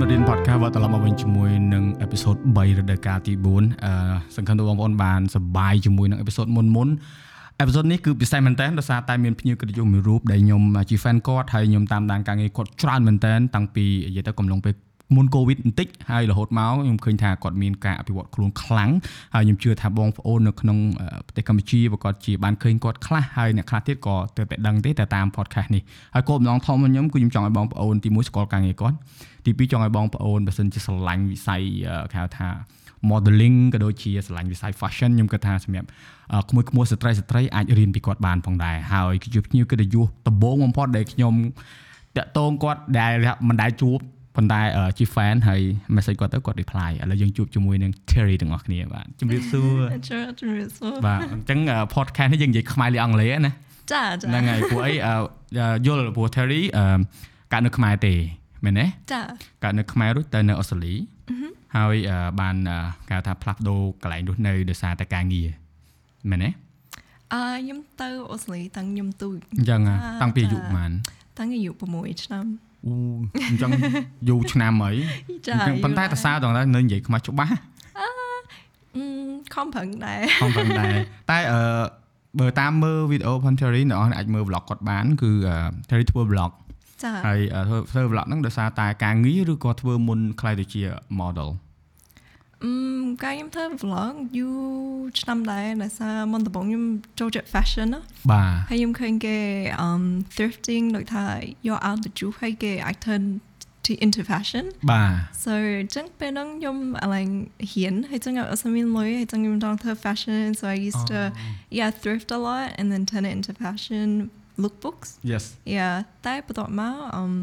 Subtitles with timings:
[0.00, 3.46] Marin Podcast វត្តត្រឡប់មកវិញជាមួយនឹងអេពីសូត3រដូវកាលទី4
[3.84, 3.92] អឺ
[4.36, 6.88] សង្ឃឹមថាបងប្អូនបានសប្បាយជាមួយនឹងអេពីសូតមុនមុន
[7.60, 14.74] អេពីសូតនេះគឺពិសេសមែនតើដោយសារតែមានភ្ញៀវកិត្តិយសមួយរូបដែលខ្ញុំជា fan គាត់ហើយខ្ញុំតាមដានការងារគាត់ច្រើនមែនតើតាំងពីនិយាយទៅកំឡុងពេល
[15.16, 18.90] មុនកូវីដបន្តិចហើយរហូតមកខ្ញុំឃើញថាគាត់មានការអភិវឌ្ឍខ្លួនខ្លាំង
[19.34, 20.78] ហើយខ្ញុំជឿថាបងប្អូននៅក្នុង
[21.26, 25.82] ប្រទេសកម្ពុជាប្រកាសជាបានឃើញគាត់ខ្លះហើយអ្នកខ្លះទៀតក៏ទៅតែដឹងទេតែតាម podcast នេះ
[26.14, 28.96] ហើយគោលបំណងធំរបស់ខ្ញុំគឺខ្ញុំចង់ឲ្យបងប្អូនទីមួយស្គាល់ការងារគាត់
[29.44, 31.62] ទីពីរចង់ឲ្យបងប្អូនបើសិនជាស្រឡាញ់វិស័យ
[32.10, 32.48] គេហៅថា
[33.10, 35.88] modeling ក៏ដូចជាស្រឡាញ់វិស័យ fashion ខ្ញុំគិតថាសម្រាប់
[36.50, 41.34] ក្មួយក្មួយស្ត្រីស្ត្រីអាចរៀនពីគាត់បានផងដែរហើយគឺជាភ្ញៀវកិត្តិយសដំបូងបំផុតដែលខ្ញុំ
[42.16, 43.12] តាក់ទងគាត់ដែល
[43.48, 43.98] មិនដែលជួប
[44.36, 44.60] ប៉ុន្តែ
[44.98, 45.60] ជា fan ហើយ
[45.94, 49.80] message គាត់ទៅគាត់ reply ឥឡូវយើងជួបជាមួយនឹង Terry ទាំងអស់គ្នាបាទជំរាបសួរ
[50.40, 51.58] ជំរាបសួរបាទអញ្ចឹង
[51.94, 53.52] podcast នេះយើងនិយាយខ្មែរឬអង់គ្លេសណា
[53.92, 54.92] ចាចាហ្នឹងហើយព្រោះអី
[55.86, 56.62] យល់ព្រោះ Terry
[57.52, 58.14] កើតនៅខ្មែរទេ
[58.64, 59.20] មែនទេចា
[59.62, 60.94] កើតនៅខ្មែររួចទៅនៅអូស្ត្រាលី
[61.76, 61.96] ហើយ
[62.40, 62.56] បាន
[63.10, 65.48] គេថាផ្លាស់ប្ដូរកន្លែងរស់នៅដោយសារតែការងារ
[66.30, 66.50] មែនទេ
[67.32, 69.80] អឺខ្ញុំទៅអូស្ត្រាលីតាំងខ្ញុំទូចអញ្ចឹង
[70.22, 70.90] តាំងពីអាយុប៉ុន្មាន
[71.38, 72.44] តាំងអាយុ6ឆ្នាំ
[72.86, 72.94] អូ
[73.50, 73.70] អញ្ចឹង
[74.28, 74.92] យូរឆ្នាំអី
[75.28, 77.54] អញ្ចឹងប៉ុន្តែតសៅតងនៅនិយាយខ្មាស់ច្បាស់
[78.96, 79.04] អឺ
[79.54, 80.94] ខំប្រឹងដែរខំប្រឹងដែរ
[81.30, 81.60] តែអឺ
[82.40, 85.30] បើតាមមើលវីដេអូ Panteri អ្នកនរអាចមើល vlog គាត់បានគឺ
[85.88, 86.52] Terry ធ្វើ vlog
[87.03, 90.81] ចាហើយធ្វើធ្វើ vlog ហ្នឹងដោយសារតែការងារឬក៏ធ្វើមុនខ្ល้ายទៅជា
[91.19, 91.49] model
[92.63, 92.73] អឺ
[93.23, 94.59] កាយខ្ញុំធ្វើ vlog យូរ
[95.21, 96.83] ឆ្នាំដែរដោយសារមុនដំបូងខ្ញុំ
[97.19, 99.37] ចូលចិត្ត fashion ណាបាទហើយខ្ញុំឃើញគេ
[99.85, 100.03] um
[100.35, 101.25] thrifting ដូចថា
[101.67, 103.23] យកអត់ទៅជួហើយគេ I turn
[103.85, 105.11] to into fashion បាទ
[105.43, 105.53] so
[105.95, 107.27] ចឹងពេលហ្នឹងខ្ញុំអឡើង
[107.71, 111.19] ហ៊ានហើយចឹងអត់មានលុយហើយចឹងខ្ញុំចង់ធ្វើ fashion so I used to
[111.77, 114.07] yeah thrift a lot and then turn it into fashion
[114.63, 115.43] lookbooks yes
[115.75, 117.35] yeah តែបន្ទាប់មក um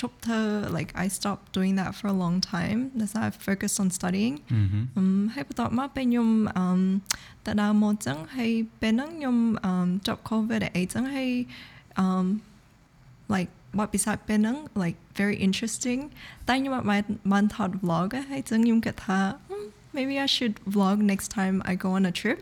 [0.00, 0.42] chapter
[0.76, 4.34] like I stopped doing that for a long time that's why I focused on studying
[5.34, 6.28] ហើយបន្ទាប់មកពេលខ្ញុំ
[7.46, 9.36] ទៅដើរមកចឹងហើយពេលហ្នឹងខ្ញុំ
[10.08, 11.30] ចប់ COVID អីចឹងហើយ
[13.34, 16.00] like បទពិសោធន៍ពេលហ្នឹង like very interesting
[16.48, 19.20] តែខ្ញុំអត់បានបានថត vlog ហើយចឹងខ្ញុំគិតថា
[19.96, 22.38] maybe I should vlog next time I go on a trip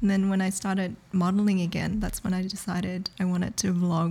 [0.00, 0.90] and then when I started
[1.22, 4.10] modeling again that's when I decided I wanted to vlog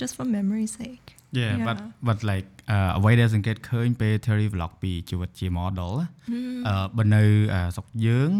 [0.00, 1.06] just for memory's sake
[1.40, 1.78] yeah but
[2.08, 2.48] but like
[2.96, 5.92] អ្វីដែលសង្កេតឃើញពេល Terry vlog ពីជីវិតជា model
[6.66, 7.22] អឺបើនៅ
[7.74, 8.30] ស្រុកយើង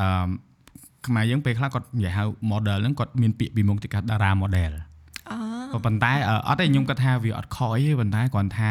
[0.00, 0.28] អឺ
[1.06, 4.72] ខ្មែរយើងពេលខ្លះគាត់និយាយហៅ model ហ្នឹងគាត់មានពាក្យពីមុខទីកាតារា model
[5.30, 6.12] អូប៉ុន្តែ
[6.48, 8.68] អត់ទេខ្ញុំគាត់ថាវាអត់ខអីទេប៉ុន្តែគាត់ថា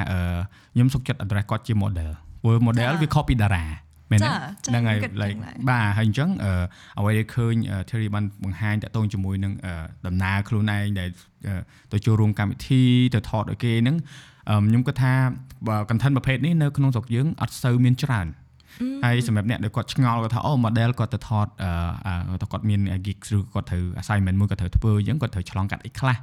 [0.74, 2.10] ខ្ញុំសុខចិត្ត address គាត់ជា model
[2.44, 3.66] ព្រោះ model វាខុសពីតារា
[4.12, 5.38] មែនទេហ្នឹងហើយ like
[5.70, 6.30] បាទហើយអញ្ចឹង
[7.00, 7.56] អ្វីដែលឃើញ
[7.90, 9.54] Terry បានបង្ហាញតាក់ទងជាមួយនឹង
[10.08, 11.10] ដំណើរខ្លួនឯងដែល
[11.92, 12.84] ទៅចូលរួមកម្មវិធី
[13.16, 13.98] ទៅថតឲ្យគេហ្នឹង
[14.68, 15.14] ខ្ញុំគិតថា
[15.90, 18.28] content ប្រភេទនេះនៅក្នុងស្រុកយើងអត់សូវមានច្រើន
[19.06, 21.48] ហើយសម្រាប់អ្នកដែលគាត់ឆ្ងល់គាត់ថាអូ model គាត់ទៅថត
[22.06, 26.18] អឺគាត់មាន gig ឬគាត់ត្រូវ assignment មួយគាត់ត្រូវធ្វើអញ្ចឹងគាត់ត្រូវឆ្លងកាត់អីខ្លះ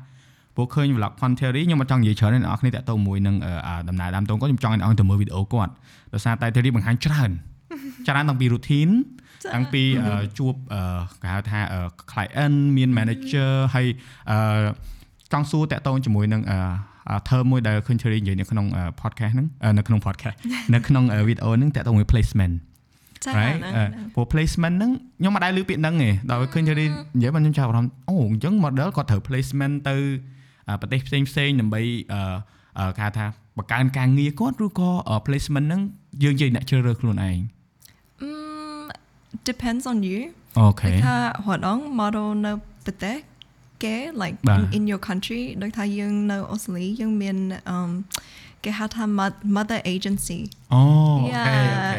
[0.56, 3.36] ពួកឃើញ vlog Ponterry ខ្ញុំអត់ចង់និយាយច្រើនទេអ្នកនរគ្នាតាក់ទងមួយនឹង
[3.88, 5.72] ដំណើរដើមតងគាត់ខ្ញុំចង់ឲ្យអ្នកនរទៅមើលវីដេអូគាត់
[6.14, 7.30] ដោយសារតែ Terry បង្ហាញច្រើន
[8.08, 8.92] ច្រើនតាំងពី routine
[9.54, 9.82] តាំងពី
[10.38, 10.54] ជួប
[11.22, 11.60] គេហៅថា
[12.12, 13.86] client មាន manager ហើយ
[15.32, 16.42] ចង់សួរតាក់ទងជាមួយនឹង
[17.28, 18.66] term មួយដែលឃើញ Cherry និយាយនៅក្នុង
[19.00, 19.46] podcast ហ្នឹង
[19.78, 20.36] នៅក្នុង podcast
[20.74, 22.54] នៅក្នុងវីដេអូហ្នឹងតាក់ទងមួយ placement
[23.24, 23.48] ចា៎
[24.14, 29.96] ព្រោះ placement ហ្នឹងខ្ញុំមិនដែលឮពាក្យហ្នឹងទេដល់ឃើញ Cherry និយាយមកខ្ញុំចាប់អារម្មណ៍អូអញ្ចឹង model គាត់ត្រូវ placement ទៅ
[30.80, 31.80] ប្រទេសផ្សេងផ្សេងដើម្បី
[32.98, 33.26] គេថា
[33.58, 34.90] បង្កើនការងារគាត់ឬក៏
[35.26, 35.80] placement ហ្នឹង
[36.22, 37.38] យើងជាអ្នកជ្រើសរើសខ្លួនឯង
[39.48, 40.20] depends on you
[40.58, 41.16] អូខេថា
[41.46, 42.52] រត់អង model នៅ
[42.84, 43.16] ប្រទេស
[43.84, 47.36] គេ like in, in your country ដូចថាយើងនៅអូស្ត្រាលីយើងមាន
[47.74, 47.90] um
[48.64, 49.04] គេហៅថា
[49.56, 50.38] mother agency
[50.74, 50.82] អូ
[51.24, 51.54] អូខេ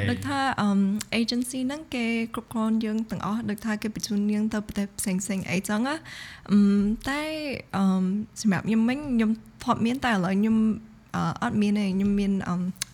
[0.10, 0.80] ដូចថា um
[1.22, 2.06] agency ហ្នឹងគេ
[2.36, 5.96] គ្រប់គ្រងយើងទាំងអស់ដូចថាគេបញ្ជូនយើងទៅប្រទេសផ្សេងផ្សេងអីចឹងណា
[7.10, 7.22] តែ
[7.82, 8.04] um
[8.42, 9.32] សម្រាប់ខ្ញុំវិញខ្ញុំ
[9.64, 10.58] ធ្លាប់មានតែឥឡូវខ្ញុំ
[11.44, 12.32] អត់មានទេខ្ញុំមាន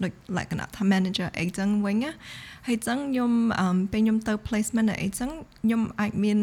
[0.03, 2.11] ដូចលក្ខណៈថា manager អីចឹងវិញណា
[2.67, 3.31] ហើយចឹងខ្ញុំ
[3.91, 5.29] ពេលខ្ញុំទៅ placement អីចឹង
[5.63, 6.39] ខ្ញុំអាចមាន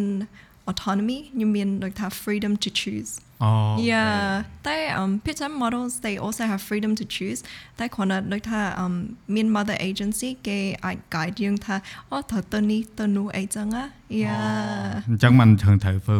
[0.71, 3.13] autonomy ខ្ញុំមានដូចថា freedom to choose
[3.45, 3.51] អូ
[3.91, 4.25] Yeah
[4.69, 7.41] តែ um picture models they also have freedom to choose
[7.79, 8.93] តែគ្រាន់តែដូចថា um
[9.35, 11.77] មាន mother agency គេអាច guide យើងថា
[12.11, 13.85] អូត្រូវទៅនេះទៅនោះអីចឹងណា
[14.23, 16.17] Yeah អញ្ចឹងមិនត្រូវធ្វើ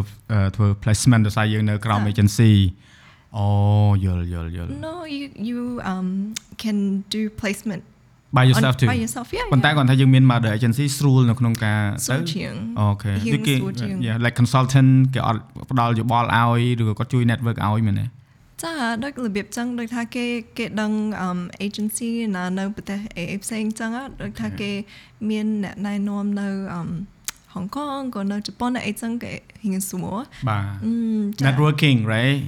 [0.57, 2.53] ធ្វើ placement ដោយសារយើងនៅក្រោម agency
[3.39, 3.49] អូ
[4.05, 5.61] យល់យល់យល់ No you you
[5.91, 6.09] um
[6.63, 6.79] can
[7.15, 7.83] do placement
[8.37, 11.81] by yourself too by yourself yeah ប៉ុន្តែគាត់ថាយើងមាន mother agency ស្រួលនៅក្នុងការ
[12.11, 12.17] ទៅ
[12.81, 13.13] អូខេ
[13.47, 13.55] គេ
[14.07, 15.41] yeah like consultant គេអត់
[15.71, 18.07] ផ្ដល់យោបល់ឲ្យឬក៏គាត់ជួយ network ឲ្យមែនទេ
[18.63, 18.73] ចា
[19.03, 20.25] ដូចរបៀបចឹងដូចថាគេ
[20.59, 20.93] គេដឹង
[21.27, 23.91] um agency ណានៅប្រទេសអេផ្សេងចឹង
[24.21, 24.71] ដូចថាគេ
[25.31, 26.49] មានអ្នកណែនាំនៅ
[26.79, 26.89] um
[27.53, 29.33] ហុងកុងក៏នៅជប៉ុនអីចឹងគេ
[29.65, 30.17] ហ៊ានសួរ
[30.49, 31.45] បាទ Mm, ja.
[31.47, 32.39] networking right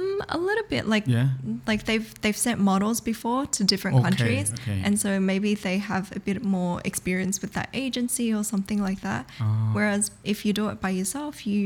[0.00, 1.28] Mm, a little bit like yeah
[1.70, 4.78] like they've they've sent models before to different Okay, countries okay.
[4.86, 9.00] and so maybe they have a bit more experience with that agency or something like
[9.08, 9.44] that Oh.
[9.76, 10.02] whereas
[10.32, 11.60] if you do it by yourself you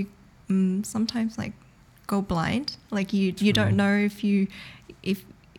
[0.55, 1.55] mm, sometimes like
[2.13, 2.69] go blind
[2.99, 3.59] like you you True.
[3.61, 4.37] don't know if you
[5.13, 5.19] if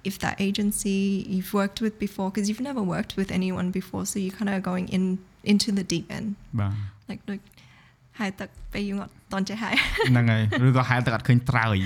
[0.09, 0.99] if that agency
[1.33, 4.57] you've worked with before because you've never worked with anyone before so you're kind of
[4.71, 5.03] going in
[5.51, 6.27] into the deep end
[6.59, 7.45] បាទ like like
[8.19, 9.75] ហើយទឹកពេលយើងអត់តន់ចេះហើយ
[10.09, 11.77] ហ្នឹងហើយឬក៏ហែលទឹកអត់ឃើញត្រើយ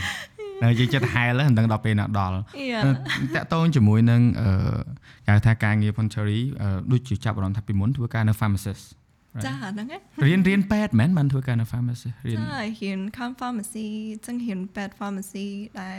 [0.65, 2.37] ហើយយើងចិត្តហែលហ្នឹងមិនដឹងដល់ពេលណាដល់
[2.71, 2.83] yeah
[3.35, 4.51] តាក់ទងជាមួយនឹងអឺ
[5.27, 8.85] គេហៅថាការងារ voluntary អឺដូចជាចាប់អារម្មណ៍ថាពីមុនធ្វើការនៅ pharmacist
[9.47, 12.45] ចាហ្នឹងហើយរៀនរៀនពេទ្យមែនបានធ្វើការនៅ pharmacist រៀនចា
[12.81, 13.87] ហ៊ានខាង pharmacy
[14.27, 15.47] ចឹងហ៊ាន bad pharmacy
[15.81, 15.99] ដែរ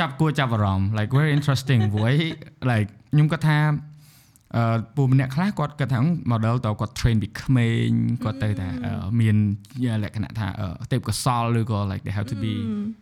[0.00, 2.16] ចាប់គួរចាប់អារម្មណ៍ like very interesting ព្រោះអី
[2.70, 3.58] like ខ្ញុំគាត់ថា
[4.56, 4.64] អឺ
[4.96, 6.00] ពូម្នាក់ខ្លះគាត់គាត់ថា
[6.32, 7.88] model តើគាត់ train ពីក្មេង
[8.24, 9.36] គាត់ទៅតែអឺមាន
[10.02, 12.52] លក្ខណៈថាអឺទេពកោសលឬក៏ like they have to be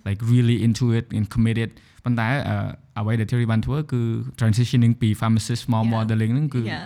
[0.09, 1.71] like really into it and committed
[2.05, 2.57] ប៉ុន្តែអឺ
[2.99, 4.01] អ្វីដែល Terry បានធ្វើគឺ
[4.41, 5.93] transitioning ពី pharmacist មក Yeah.
[5.95, 6.85] modeling ហ្នឹងគឺ yeah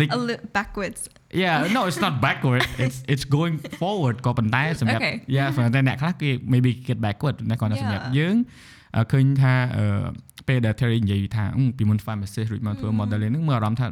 [0.00, 1.00] like a little backwards
[1.42, 5.14] yeah no it's not backward it's it's going forward ក៏ប៉ុន្តែសម្រាប់ Okay.
[5.36, 8.16] yeah សម្រាប់តែអ្នកខ្លះគេ maybe get backward តែគាត់ថាសម្រាប់ Yeah.
[8.18, 8.36] យើង
[8.96, 9.86] អឺឃើញថាអឺ
[10.47, 13.87] ពេលដែល Terry និយាយថាអឺពីមុន pharmacist រួចមកធ្វើ modeling ហ្នឹងមើលអារម្មណ៍ថា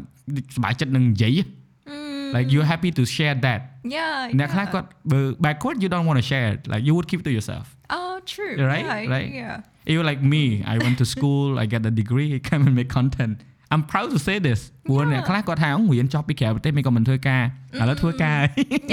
[0.56, 1.40] សប្បាយចិត្តនឹងនិយាយ
[1.94, 3.62] Mm, like you happy to share that
[3.96, 4.74] yeah អ្នកខ្លះ yeah.
[4.74, 7.66] គាត់បើ backward you don't want to share it like you would keep to yourself
[7.98, 9.30] oh true Right, yeah, right.
[9.42, 10.44] yeah you like me
[10.74, 13.36] I went to school I get a degree I come and make content
[13.74, 15.12] I'm proud to say this ព្រោះ Yeah.
[15.12, 17.44] អ្នកខ្លះគាត់ថាអឺរៀនចប់ពីក្រៅប្រទេសមិនក៏មិនធ្វើការ
[17.82, 18.40] ឥឡូវធ្វើការ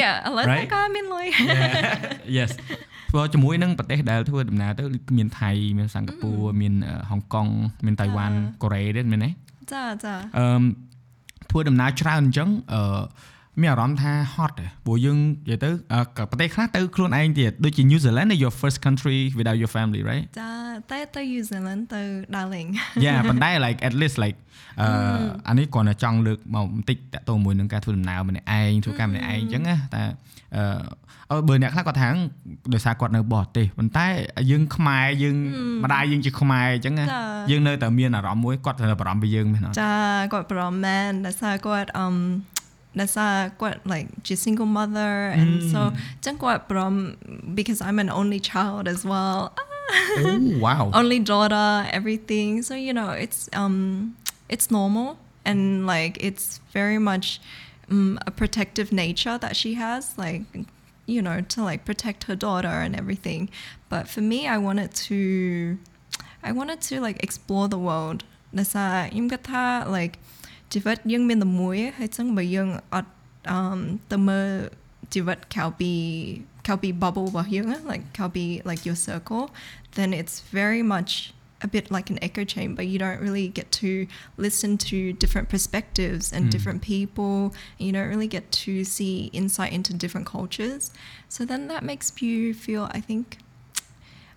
[0.02, 0.60] yeah unless Right?
[0.62, 1.34] like I'm in like
[2.38, 2.50] yes
[3.11, 4.83] ព្រោះជាមួយនឹងប្រទេសដែលធ្វើដំណើរទៅ
[5.17, 7.47] មានថៃមានសិង្ហបុរីមានអឺហុងកុង
[7.85, 9.29] មានតៃវ៉ាន់ចាកូរ៉េទេមែនទេ
[9.73, 10.61] ចាចាអឺម
[11.51, 13.01] ធ្វើដំណើរច្រើនអញ្ចឹងអឺ
[13.61, 20.51] មានអារម្មណ៍ថាហត់ទេព្រោះយើងនិយាយទៅអឺក៏ប្រទេសខ្លះទៅខ្លួនឯងទៀតដូចជា New Zealand is your first country without your family right ចា
[20.91, 22.01] តែទៅ New Zealand ទៅ
[22.35, 22.69] darling
[23.05, 24.37] yeah ប៉ុន្តែ like at least like
[24.81, 24.87] អឺ
[25.47, 30.11] អានេះគ្រាន់តែចង់លើកមកបន្តិចតកតមួយនឹងការធ្វើដំណើរម្នាក់ឯងធ្វើការម្នាក់ឯងអញ្ចឹងណាតែអឺអឺ
[31.48, 32.08] បើអ្នកខ្លះគាត់ថា
[32.74, 34.06] ដោយសារគាត់នៅបរទេសប៉ុន្តែ
[34.50, 35.36] យើងខ្មែរយើង
[35.84, 37.20] ម្ដាយយើងជាខ្មែរអញ្ចឹងណា ចា
[37.50, 39.94] យើងនៅតែមានអារម្មណ៍មួយគាត់ត្រូវបារម្ភពីយើងមែនអត់ ចា
[40.32, 42.16] គាត់ប្រមមែនដោយសារគាត់ um
[43.00, 45.80] ដោយសារគាត់ like ជា single mother and so
[46.24, 46.92] ចឹងគាត់ប្រម
[47.58, 49.40] because I'm an only child as well
[50.20, 53.76] Oh wow only daughter everything so you know it's um
[54.54, 55.08] it's normal
[55.48, 55.60] and
[55.92, 56.46] like it's
[56.78, 57.26] very much
[57.91, 60.43] a uh, protective nature that she has, like
[61.05, 63.49] you know, to like protect her daughter and everything.
[63.89, 65.77] But for me, I wanted to,
[66.41, 68.23] I wanted to like explore the world.
[68.55, 70.19] Nasa yung kata like,
[70.71, 73.05] jivat yung min the mui hay sang ba yung at
[73.45, 74.69] um the mer
[75.11, 79.51] jivat kalbi kalbi bubble ba yung like kalbi like your circle,
[79.95, 84.07] then it's very much a bit like an echo chamber you don't really get to
[84.37, 86.49] listen to different perspectives and hmm.
[86.49, 87.53] different people.
[87.77, 90.91] And you don't really get to see insight into different cultures.
[91.29, 93.37] So then that makes you feel i think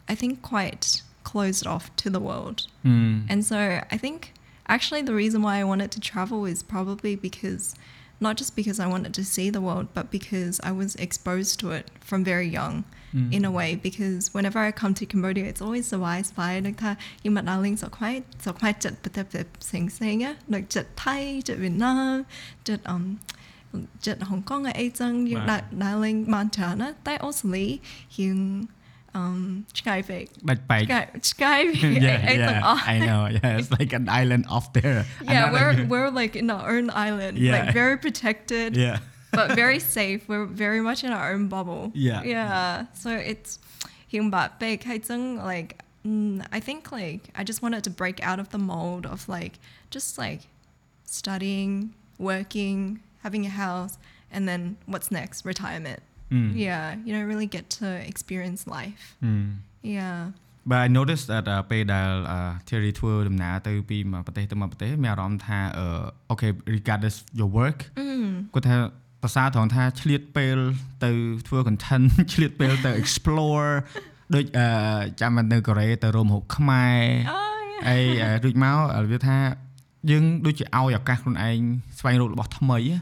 [0.08, 2.58] i think quite closed off to the world.
[2.84, 3.58] ហឹម and so
[3.94, 4.18] I think
[4.74, 7.64] actually the reason why I wanted to travel is probably because
[8.26, 11.70] not just because I wanted to see the world, but because I was exposed to
[11.78, 12.84] it from very young
[13.30, 13.76] in a way.
[13.88, 17.44] Because whenever I come to Cambodia, it's always the wise by like that you might
[17.46, 22.24] darling so quite so quite just but the sing sing like just Thai, just Vietnam,
[22.66, 23.04] just um
[24.02, 25.62] just Hong Kong ấy chăng Right.
[25.78, 27.48] darling Montana, tại also
[28.18, 28.66] yung
[29.14, 30.30] um, Skivik.
[30.42, 31.82] But by Skivik.
[32.02, 32.60] yeah, yeah.
[32.64, 33.28] I know.
[33.44, 35.06] Yeah, it's like an island off there.
[35.22, 37.38] Yeah, we're like, we're like in our own island.
[37.38, 37.64] Yeah.
[37.64, 38.76] Like very protected.
[38.76, 38.98] Yeah.
[39.32, 40.28] but very safe.
[40.28, 41.90] We're very much in our own bubble.
[41.94, 42.22] Yeah.
[42.22, 42.86] Yeah.
[42.94, 43.58] So it's
[44.12, 48.50] Hyunbat Bei Kaizeng, like mm, I think like I just wanted to break out of
[48.50, 49.58] the mold of like
[49.90, 50.42] just like
[51.04, 53.98] studying, working, having a house,
[54.30, 55.44] and then what's next?
[55.44, 56.00] Retirement.
[56.37, 56.49] Mm.
[56.67, 59.03] Yeah, you don't really get to experience life.
[59.25, 59.45] ហឹម
[59.95, 60.17] Yeah.
[60.69, 62.39] but I noticed that អឺពេលដែលអឺ
[62.69, 65.85] Terry ធ្វើដំណើរទៅពីមួយប្រទេសទៅមួយប្រទេសមានអារម្មណ៍ថាអឺ
[66.33, 68.27] okay regardless your work Mm.
[68.53, 68.77] គាត់ថា
[69.23, 70.57] ភាសាត្រង់ថាឆ្លៀតពេល
[71.03, 71.11] ទៅ
[71.47, 73.69] ធ្វើ content ឆ្លៀតពេលទៅ explore
[74.35, 74.67] ដូចអឺ
[75.21, 77.01] ចាំមកនៅកូរ៉េទៅរោមហូបខ្មែរ
[77.35, 77.83] Oh yeah.
[77.87, 78.75] ហើយអឺរួចមក
[79.11, 79.37] វាថា
[80.10, 81.60] យើងដូចជាឲ្យឱកាសខ្លួនឯង
[81.98, 82.98] ស្វែងរករបស់ថ្មីណា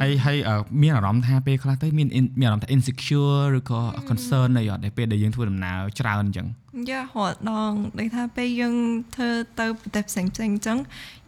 [0.00, 0.02] Mm.
[0.02, 6.46] ហើយហើយអឺមានអារម្មណ៍ថាពេលខ្លះទៅមាន in- មានអារម្មណ៍ថា insecure ឬក៏ concern អីអត់ដែលពេលដែលយើងធ្វើដំណើរច្រើនអញ្ចឹង
[6.90, 8.74] យ៉ារហូតដល់ដូចថាពេលយើង
[9.14, 9.30] ធ្វើ
[9.60, 10.78] ទៅប្រទេសផ្សេងៗអញ្ចឹង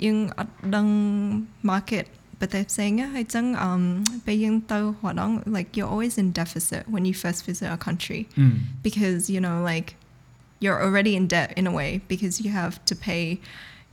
[0.05, 0.87] យើងអត់ដឹង
[1.71, 2.05] market
[2.41, 3.71] ប្រទេសផ្សេងណាហើយអញ្ចឹងអឺ
[4.26, 8.21] ពេលយើងទៅរហូតដល់ like you're always in deficit when you first visit a country
[8.87, 9.88] because you know like
[10.62, 13.25] you're already in debt in a way because you have to pay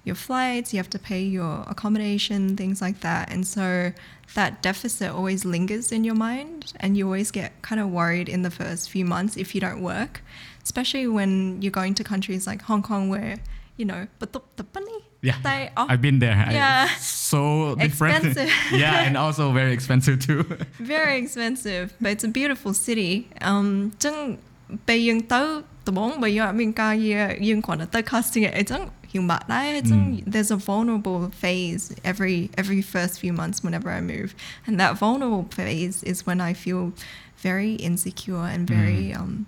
[0.04, 3.32] your flights, you have to pay your accommodation, things like that.
[3.32, 3.92] And so
[4.36, 8.42] that deficit always lingers in your mind, and you always get kind of worried in
[8.44, 10.22] the first few months if you don't work,
[10.64, 13.38] especially when you're going to countries like Hong Kong where,
[13.78, 15.06] you know, but the bunny.
[15.22, 16.48] Yeah, they are, I've been there.
[16.50, 18.50] Yeah, I, so expensive.
[18.72, 20.44] yeah, and also very expensive too.
[20.80, 23.28] very expensive, but it's a beautiful city.
[23.42, 24.38] Um, 真
[24.86, 28.80] 被用到，但係我未有面家嘢用慣得得 casting eh, 嘅，真
[29.12, 29.44] humana.
[29.50, 30.24] Mm.
[30.26, 34.36] there's a vulnerable phase every every first few months whenever I move,
[34.68, 36.94] and that vulnerable phase is when I feel
[37.38, 38.76] very insecure and hmm.
[38.76, 39.18] very, mm.
[39.18, 39.46] um,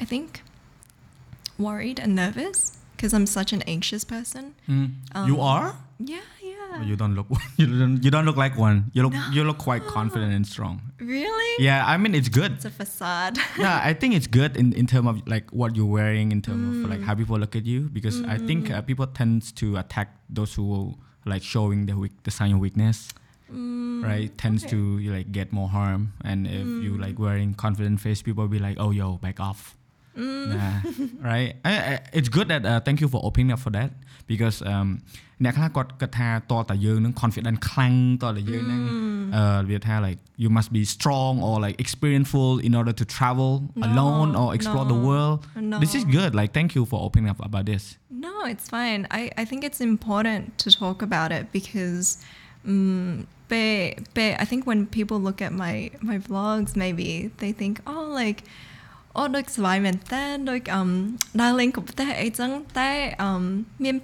[0.00, 0.42] I think,
[1.58, 4.54] worried and nervous because I'm such an anxious person.
[4.68, 4.94] Mm.
[5.14, 5.76] Um, you are.
[6.02, 6.82] Yeah, yeah.
[6.82, 7.26] You don't look.
[7.56, 8.02] You don't.
[8.02, 8.90] You don't look like one.
[8.94, 9.14] You look.
[9.32, 10.80] You look quite confident and strong.
[10.98, 11.64] Really?
[11.64, 12.52] Yeah, I mean it's good.
[12.52, 13.36] It's a facade.
[13.58, 16.84] yeah, I think it's good in in terms of like what you're wearing, in terms
[16.84, 17.04] of like mm.
[17.04, 18.76] how people look at you, because I think mm.
[18.76, 23.12] uh, people tends to attack those who like showing the weak, the sign of weakness,
[23.52, 24.32] mm, right?
[24.38, 24.70] Tends okay.
[24.72, 28.80] to like get more harm, and if you like wearing confident face, people be like,
[28.80, 29.76] oh yo, back off.
[30.17, 30.81] Yeah,
[31.31, 31.51] right.
[31.69, 33.89] I, I, it's good that uh, thank you for opening up for that
[34.31, 34.89] because um
[35.43, 37.93] អ្នកខ្លះគាត់គិតថាតើតាយើងនឹង confident ខ្លាំង
[38.23, 38.81] តើតាយើងនឹង
[39.35, 44.47] អឺវាថា like you must be strong or like experienceful in order to travel No, alone or
[44.57, 45.37] explore the no, world
[45.83, 46.13] this is no.
[46.17, 47.83] good like thank you for opening up about this
[48.25, 49.01] No, it's fine.
[49.19, 52.07] I, I think it's important to talk about it because
[52.71, 57.07] um, be, be, I think when people look at my, my vlogs, maybe
[57.41, 58.39] they think, oh, like,
[59.14, 61.72] oh, like, surviving then, like, um, darling,
[63.18, 64.02] um, mean,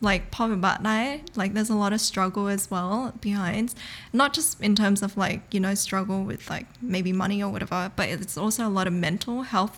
[0.00, 3.74] like, pop about that, like, there's a lot of struggle as well behind,
[4.12, 7.90] not just in terms of, like, you know, struggle with, like, maybe money or whatever,
[7.96, 9.76] but it's also a lot of mental health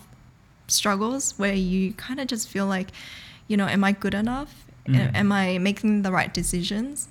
[0.67, 2.89] struggles where you kind of just feel like,
[3.47, 4.65] you know, am I good enough?
[4.87, 7.07] A- Am I making the right decisions?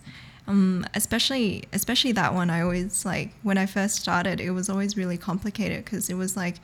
[0.49, 2.50] Um, especially, especially that one.
[2.50, 6.37] I always like when I first started, it was always really complicated because it was
[6.37, 6.57] like,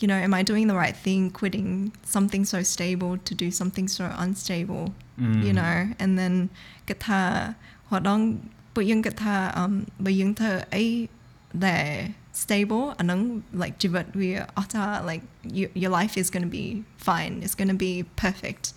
[0.00, 3.86] you know, am I doing the right thing, quitting something so stable to do something
[3.88, 4.94] so unstable?
[5.18, 6.48] You know, and then
[6.86, 7.54] guitar,
[7.90, 11.08] hoạt động, but yung guitar, um, but yung thơ ấy
[11.52, 16.48] there stable and then like jivat we ata like you, your life is going to
[16.48, 18.72] be fine it's going to be perfect.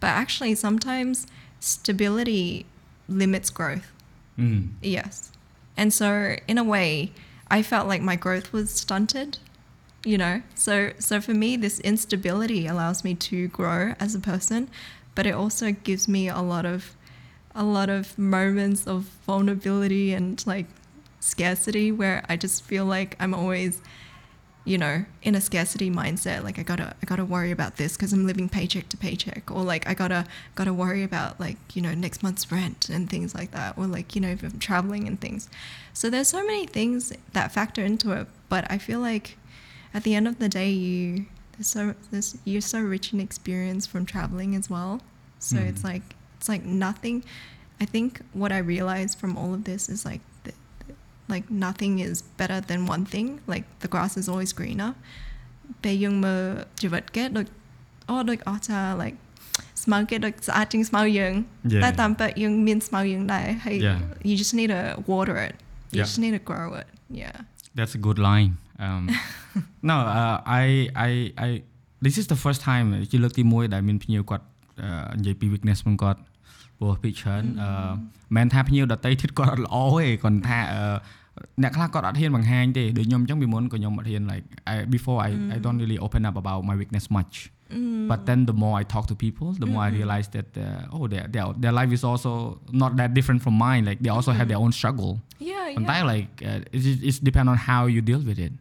[0.00, 1.26] But actually sometimes
[1.60, 2.66] stability
[3.08, 3.92] limits growth.
[4.38, 4.70] Mm.
[4.82, 5.30] yes.
[5.76, 7.12] And so in a way
[7.48, 9.38] i felt like my growth was stunted
[10.06, 10.40] you know?
[10.54, 14.70] So so for me this instability allows me to grow as a person
[15.16, 16.94] but it also gives me a lot of
[17.54, 20.66] a lot of moments of vulnerability and like
[21.18, 23.80] scarcity where I just feel like I'm always
[24.64, 26.44] you know in a scarcity mindset.
[26.44, 29.62] Like I gotta I gotta worry about this because I'm living paycheck to paycheck or
[29.62, 33.52] like I gotta gotta worry about like you know next month's rent and things like
[33.52, 35.48] that or like you know if I'm traveling and things.
[35.94, 39.38] So there's so many things that factor into it but I feel like
[39.96, 43.86] at the end of the day, you there's so there's, you're so rich in experience
[43.86, 45.00] from traveling as well.
[45.38, 45.68] So mm.
[45.70, 45.88] it's hmm.
[45.88, 46.02] like
[46.36, 47.24] it's like nothing.
[47.80, 50.52] I think what I realized from all of this is like the,
[51.28, 53.40] like nothing is better than one thing.
[53.46, 54.94] Like the grass is always greener.
[55.82, 56.88] But giờ mà chỉ
[58.98, 59.16] like
[59.74, 61.44] smell yung
[64.22, 65.54] you just need to water it.
[65.90, 66.04] You yeah.
[66.04, 66.86] just need to grow it.
[67.10, 67.32] Yeah.
[67.74, 69.03] That's a good line Um,
[69.89, 70.65] no, uh, I
[71.07, 71.11] I
[71.47, 71.49] I
[72.05, 74.45] this is the first time ជាលើកទី1ដែលមានភ្ញៀវគាត់
[74.83, 76.19] អឺនិយាយពី weakness របស់គាត់
[76.77, 77.69] ព្រោះពីច្រើនអឺ
[78.35, 80.81] មិនថាភ្ញៀវដតីទៀតគាត់អត់ល្អទេគាត់ថាអឺ
[81.63, 87.35] អ្នកខ្លះគាត់អត់ហ៊ានបង្ហាញទេដូចខ្ញុំអញ្ចឹងពីមុនក៏ខ្ញុំអត់ហ៊ាន like I, before I I don't really open up about my weakness much
[88.11, 91.05] but then the more I talk to people the more I realize that uh, oh
[91.13, 92.31] their, their their life is also
[92.83, 95.11] not that different from mine like they also have their own struggle
[95.51, 98.53] yeah ប៉ុន្តែ yeah like uh, it's it's depend on how you deal with it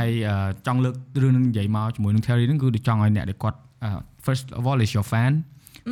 [0.00, 3.90] ហើយអឺចង់លើករឿងនឹងនិយាយមកជាមួយនឹង Terry ហ្នឹងគឺដូចចង់ឲ្យអ្នកដែលគាត់អឺ
[4.26, 5.32] first of all is your fan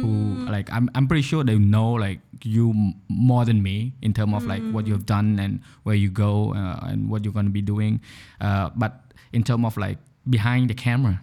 [0.03, 0.11] who
[0.55, 2.21] like I'm I'm pretty sure they know like
[2.57, 2.95] you m-
[3.31, 5.53] more than me in terms of like what you've done and
[5.87, 7.95] where you go uh, and what you're going to be doing
[8.47, 8.93] uh, but
[9.37, 9.99] in terms of like
[10.37, 11.15] behind the camera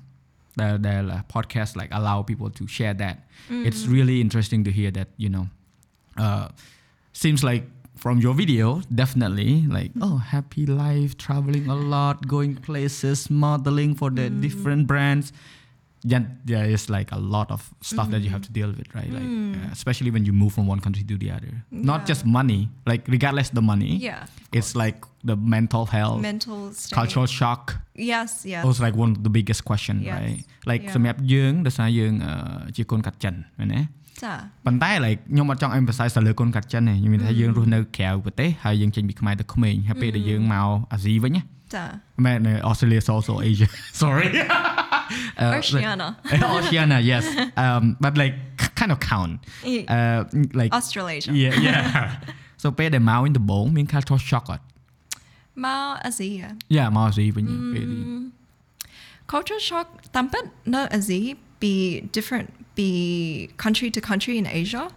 [0.59, 3.15] the the uh, podcast like allow people to share that
[3.67, 5.45] it's really interesting to hear that you know
[6.23, 6.45] uh,
[7.23, 7.63] seems like
[8.03, 8.67] from your video
[9.01, 15.27] definitely like oh happy life traveling a lot going places modeling for the different brands
[16.11, 19.11] yeah there is like a lot of stuff that you have to deal with right
[19.17, 22.09] like uh, especially when you move from one country to the other not Yeah.
[22.11, 24.25] just money like regardless the money Yeah.
[24.59, 24.97] it's like
[25.29, 26.95] the mental health mental state.
[26.99, 27.63] cultural shock
[27.95, 28.61] Yes, yes.
[28.69, 30.13] was like one of the biggest question Yes.
[30.19, 30.39] right
[30.71, 30.93] like Yeah.
[30.95, 32.33] សម្រាប់យើងដោយសារយើងអឺ
[32.75, 33.81] ជាកូនកាត់ចិនមែនទេ
[34.23, 34.33] ចា
[34.65, 41.41] ប៉ុន្តែ like ខ្ញុំអត់ចង់ emphasize ទៅលើកូនកាត់ចិនទេខ្ញុំមានថាយើងរស់នៅក្រៅប្រទេសហើយយើងចេញពីខ្មែរទៅក្មេងហើយពេលដែលយើងមកអាស៊ីវិញណា
[41.75, 41.85] ចា
[42.25, 43.67] មែន Australia is also Asia
[44.01, 44.27] sorry
[45.43, 46.07] Uh, Oceania.
[46.57, 47.25] Oceania yes
[47.63, 48.35] um but like
[48.79, 49.33] kind of count
[49.75, 49.95] Yeah.
[49.97, 50.19] uh
[50.59, 51.31] like Australasia.
[51.43, 51.81] yeah yeah
[52.61, 54.63] so ពេលដែលមកវិញដំបូងមាន culture shock អត់
[55.65, 56.29] មកអាស៊ី
[56.77, 58.03] yeah មកអាស៊ីវិញពេលនេះ
[59.31, 60.43] culture shock តាមពិត
[60.73, 61.19] នៅអាស៊ី
[61.61, 61.73] be
[62.15, 64.88] different the country to country in Asia,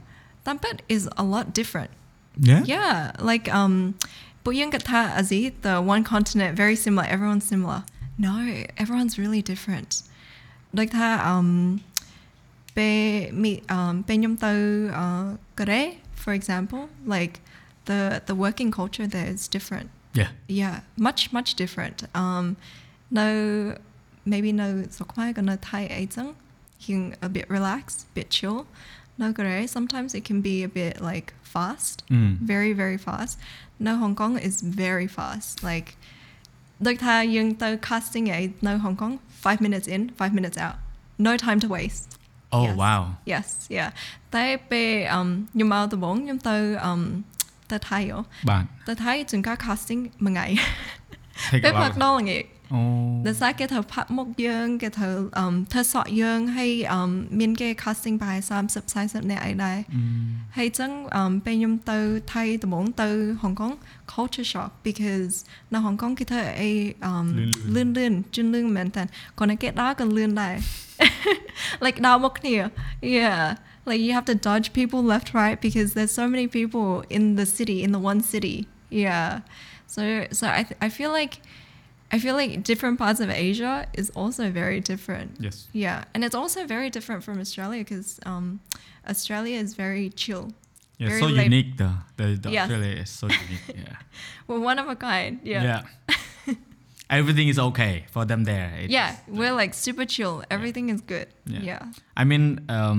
[0.46, 1.90] Tampet is a lot different.
[2.38, 2.64] Yeah.
[2.64, 3.12] Yeah.
[3.20, 3.96] Like um
[4.46, 7.84] Buyang Kata Aziz, the one continent, very similar, everyone's similar.
[8.20, 8.34] No,
[8.78, 10.04] everyone's really different.
[10.74, 11.82] Like that um
[12.76, 17.42] Be me um Benyum uh, Kare, for example, like
[17.86, 19.90] the the working culture there is different.
[20.14, 20.30] Yeah.
[20.48, 20.82] Yeah.
[20.98, 22.04] Much, much different.
[22.14, 22.58] Um
[23.10, 23.76] no
[24.24, 25.58] maybe no Sokmai gonna
[26.86, 28.66] can a bit relaxed, a bit chill.
[29.20, 32.38] Nagare, sometimes it can be a bit like fast, mm.
[32.38, 33.38] very very fast.
[33.80, 35.64] No Hong Kong is very fast.
[35.64, 35.96] Like,
[36.80, 40.76] look how yung to casting a no Hong Kong, five minutes in, five minutes out.
[41.18, 42.18] No time to waste.
[42.52, 42.78] Oh yes.
[42.78, 43.16] wow.
[43.26, 43.92] Yes, yeah.
[44.32, 47.24] Tại be um you mà the bốn you từ um
[47.70, 48.24] the thấy rồi.
[48.44, 50.56] the Từ thấy chúng casting một ngày.
[51.52, 52.20] Bếp hoạt động.
[52.71, 57.01] ដល់ល្ងាច oh ដោយសារគេត្រូវផាត់មុខយើងគេត្រូវអឺធ្វើសក់យើងហើយអឺ
[57.41, 59.79] មានគេ casting ប្រហែល30 40នាក់អីដែរ
[60.57, 61.99] ហើយចឹងអឺពេលខ្ញុំទៅ
[62.33, 63.09] ថៃដំបូងទៅ
[63.43, 63.75] Hong Kong
[64.13, 65.35] culture shock because
[65.73, 66.71] នៅ Hong Kong គេធ្វើអី
[67.07, 67.15] អឺ
[67.75, 69.03] លឿនលឿនជឿនលឿនមែនតើ
[69.39, 70.55] គាត់តែគេដើរក៏លឿនដែរ
[71.85, 72.55] like ដើរមកគ្នា
[73.17, 73.41] yeah
[73.89, 77.47] like you have to dodge people left right because there's so many people in the
[77.57, 78.57] city in the one city
[79.05, 79.29] yeah
[79.95, 80.03] so
[80.39, 81.35] so I th- I feel like
[82.15, 85.29] I feel like different parts of Asia is also very different.
[85.47, 88.47] yes Yeah, and it's also very different from Australia because um,
[89.13, 90.45] Australia is very chill.
[91.03, 92.63] yeah Very so laid- unique the the, the Yes.
[92.65, 93.97] Australia is so unique yeah
[94.49, 95.33] We're one of a kind.
[95.53, 95.63] Yeah.
[95.71, 95.81] yeah
[97.19, 100.35] everything is okay for them there It's- Yeah, we're like super chill.
[100.57, 101.29] Everything is good.
[101.47, 101.63] Yeah.
[101.71, 101.83] Yeah.
[102.21, 102.45] I mean
[102.77, 102.99] um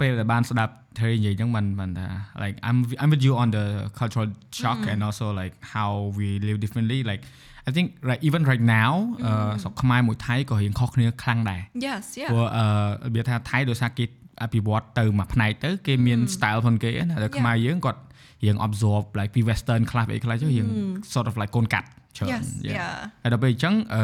[0.00, 2.08] ពេលដែលបានស្ដាប់ Terry និយាយចឹងបានបានថា
[2.44, 3.64] like I'm I'm with you on the
[4.00, 4.28] cultural
[4.60, 7.22] shock and also like how we live differently like
[7.71, 8.91] I think right even right now
[9.25, 12.03] អឺស្រុកខ្មែរមួយថៃក៏រៀងខុសគ្នាខ្លាំងដែរ Yes.
[12.31, 12.55] ព្រោះ Yeah.
[12.57, 12.65] អឺ
[13.07, 14.05] របៀបថាថៃដោយសារគេ
[14.43, 17.99] អភិវឌ្ឍទៅមួយផ្នែកទៅគេមាន style ផងគេណាតែខ្មែរយើងគាត់
[18.45, 20.67] រៀង absorb like ពី western ខ្លះអីខ្លះទៅរៀង
[21.13, 22.45] sort of like កូនកាត់ច្រើន Yes.
[22.67, 22.75] Yeah.
[22.77, 22.93] Yeah.
[23.23, 24.03] ហើយដល់ពេលអញ្ចឹងអឺ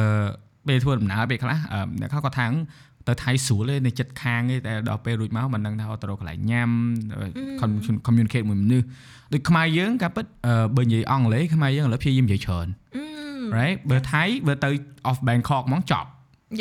[0.68, 2.48] ពេលធ្វើដំណើរពេលខ្លះអឺអ្នកខ្លះគាត់ថា
[3.08, 6.70] ទៅថៃស្រួលទេនៅចិត្តខាងទេតែដល់ពេលរួចមកមិនដឹងថាទៅរកកន្លែងញ៉ាំ
[7.62, 8.86] commu- communicate មួយមនុស្ស
[9.34, 12.68] ដូចខ្មែរយើងការពិតអឺបើនិយាយអង់គ្លេសខ្មែរយើងឥឡូវព្យាយាមនិយាយច្រើន
[13.57, 14.71] right បើថៃបើទៅ
[15.11, 16.09] off Bangkok ហ្មងចប់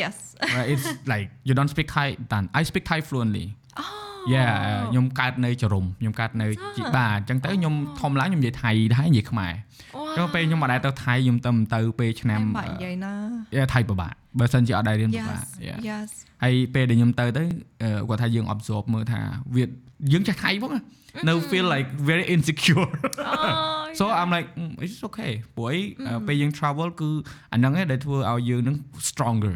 [0.02, 0.16] Yes.
[0.56, 3.46] right it's like you don't speak Thai តាន់ I speak Thai fluently
[3.82, 3.86] oh.
[4.34, 4.54] yeah
[4.92, 6.48] ខ្ញុំកើតនៅចរុំខ្ញុំកើតនៅ
[6.78, 9.54] ជីបាអញ្ចឹងទៅខ្ញុំធំឡើងខ្ញុំនិយាយថៃដែរនិយាយខ្មែរ
[9.96, 13.13] អញ្ ចឹងពេលខ្ញុំអត់ដែរទៅថៃខ្ញុំទៅមិនទៅពេលឆ្នាំ Em bạn vậy nè.
[13.55, 15.49] អឺថៃពិបាកបើសិនជាអត់ដែររៀនពិបាក Yes.
[15.69, 15.79] Yeah.
[15.91, 16.09] Yes.
[16.43, 17.45] ហើយពេលដែលខ្ញុំទៅទៅ
[17.83, 19.21] អឺគាត់ថាយើង absorb មើលថា
[19.55, 19.65] វា
[20.13, 20.83] យើងចេះថៃផងណា
[21.29, 22.89] no feel like very insecure
[23.33, 23.85] Oh.
[23.99, 27.09] so I'm like mm, it's okay ព្រោះអីអឺពេលយើង travel គឺ
[27.53, 28.77] អាហ្នឹងឯងដែលធ្វើឲ្យយើងនឹង
[29.09, 29.55] stronger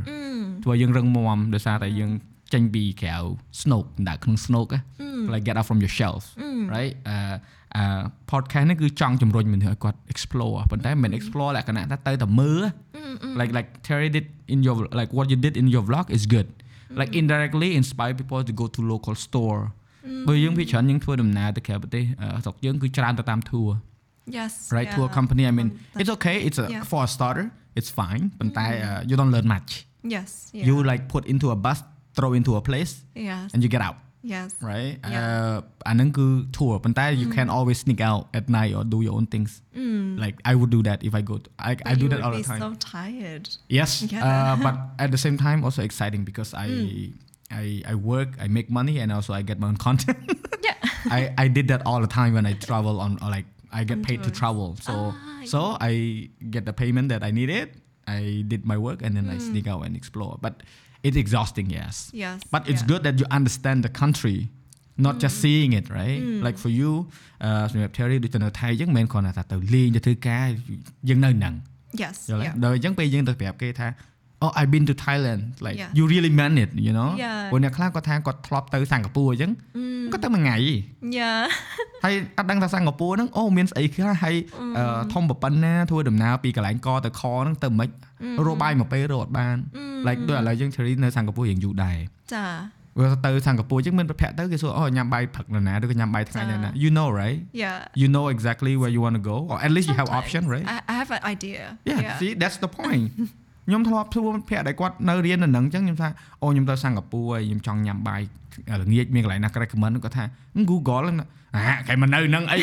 [0.65, 2.11] ធ្វើឲ្យយើងរឹងមាំដោយសារតែយើង
[2.53, 3.17] ចេញពីក្រៅ
[3.63, 4.81] snow ដើរក្នុង snow ណា
[5.33, 6.23] like get out from your shelf
[6.75, 7.37] right អឺអឺ
[8.32, 12.64] podcast នេះគឺចង់ជំរុញមនុស្សឲ្យគាត់ explore ប៉ុន្តែមិនមែន explore លក្ខណៈថាទៅតែមើល
[13.40, 16.48] like like Terry did in your like what you did in your vlog is good
[17.00, 19.62] like indirectly inspire people to go to local store
[20.28, 23.70] បើយើងភាគច្រើនយើងធ្វើដំណើរទៅក្រៅប្រទេសអឺស្រុកយើងគឺច្រើនទៅតាម tour
[24.38, 24.54] Yes.
[24.76, 24.96] right yeah.
[24.96, 26.84] tour company I mean Um, it's okay it's a Yeah.
[26.92, 27.46] for a starter
[27.80, 29.70] it's fine ប៉ុន្តែ uh, you don't learn much
[30.16, 30.30] Yes.
[30.58, 30.66] Yeah.
[30.68, 31.80] you like put into a bus
[32.18, 32.94] throw into a place
[33.30, 33.46] Yes.
[33.54, 33.98] and you get out
[34.34, 34.50] Yes.
[34.72, 35.22] right Yeah.
[35.24, 35.56] uh
[35.88, 36.26] អាហ្នឹងគឺ
[36.58, 39.52] tour ប៉ុន្តែ you can always sneak out at night or do your own things
[40.24, 42.18] like I would do that if I go to, I, But I do you that
[42.20, 43.46] would all be the time so tired.
[43.80, 44.28] yes Yeah.
[44.30, 47.06] uh, but at the same time also exciting because I Mm.
[47.62, 50.20] I I work I make money and also I get my own content
[50.68, 50.78] Yeah.
[51.18, 53.48] I, I did that all the time when I travel on or like
[53.80, 54.40] I get On paid to tours.
[54.42, 54.68] travel.
[54.88, 55.92] So Ah, so I
[56.56, 57.68] get the payment that I needed.
[58.20, 60.34] I did my work and then I sneak out and explore.
[60.46, 60.54] But
[61.06, 61.94] it's exhausting, yes.
[62.24, 62.38] Yes.
[62.54, 62.86] But it's Mm.
[62.86, 62.92] yeah.
[62.92, 64.38] good that you understand the country,
[65.06, 66.92] not just seeing it right like for you
[67.44, 70.48] អឺសម្រាប់ Terry ដូចទៅនៅថៃអញ្ចឹងមិនមែនគ្រាន់តែថាទៅលេងទៅធ្វើការ
[71.10, 71.54] យើងនៅហ្នឹង
[72.04, 72.16] Yes.
[72.30, 72.64] យល់ទេ Yeah.
[72.64, 73.88] ដល់អញ្ចឹងពេលយើងទៅប្រាប់គេថា
[74.46, 75.90] oh I've been to Thailand like Yeah.
[75.98, 77.50] you really meant it you know Yeah.
[77.52, 79.52] ព្រោះអ្នកខ្លះគាត់ថាគាត់ធ្លាប់ទៅសិង្ហបុរីអញ្ចឹង
[80.12, 80.58] គាត់ទៅមួយថ្ងៃ
[81.20, 81.42] Yeah.
[82.04, 84.36] ហើយអត់ដឹងថាសិង្ហបុរីហ្នឹងអូមានស្អីខ្លះហើយ
[84.78, 87.90] អឺធំប្រប៉ុណ្ណាធ្វើដំណើរពីកន្លែងកទៅខហ្នឹងទៅមិន
[88.48, 89.56] រកបាយមកពេលរកអត់បាន
[90.08, 91.98] like ដូចឥឡូវយើង Terry នៅសិង្ហបុរីរៀងយូរដែរ
[92.36, 92.46] Ja.
[92.98, 97.78] ព្រោះទៅសិង្ហបុរីអញ្ចឹងមានប្រភពទៅគេសួរអូញ៉ាំបាយព្រឹកនៅណាឬក៏ញ៉ាំបាយថ្ងៃនៅណា you know right Yeah.
[98.02, 100.20] you know exactly where you want to go or at least you have Sometimes.
[100.22, 101.62] option right I, I have an idea.
[101.92, 103.06] yeah see that's the point
[103.71, 106.09] ខ្ញុំធ្លាប់ធ្វើមិត្តភ័ក្តិដែលគាត់នៅរៀននៅហ្នឹងអញ្ចឹងខ្ញុំថា
[106.43, 108.21] អូខ្ញុំទៅសិង្ហបុរីហើយខ្ញុំចង់ញ៉ាំបាយ
[108.83, 110.25] ល្ងាចមានកន្លែងណា recommend គាត់ថា
[110.71, 111.17] Google ហ្នឹង
[111.55, 112.59] អាគេមកនៅហ្នឹងអី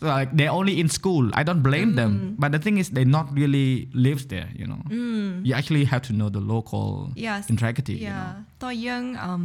[0.00, 3.06] so like they only in school I don't blame them but the thing is they
[3.16, 3.68] not really
[4.06, 4.80] lives there you know
[5.46, 6.86] you actually have to know the local
[7.26, 7.40] Yes.
[7.52, 8.60] intricacy you know Yeah.
[8.62, 9.44] To young um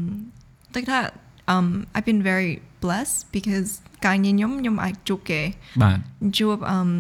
[0.75, 1.07] like that
[1.53, 2.51] um I've been very
[2.83, 3.69] blessed because
[4.05, 5.41] កាលញញុំខ្ញុំអាចជួបគេ
[5.81, 5.97] បាទ
[6.37, 6.91] ជួប um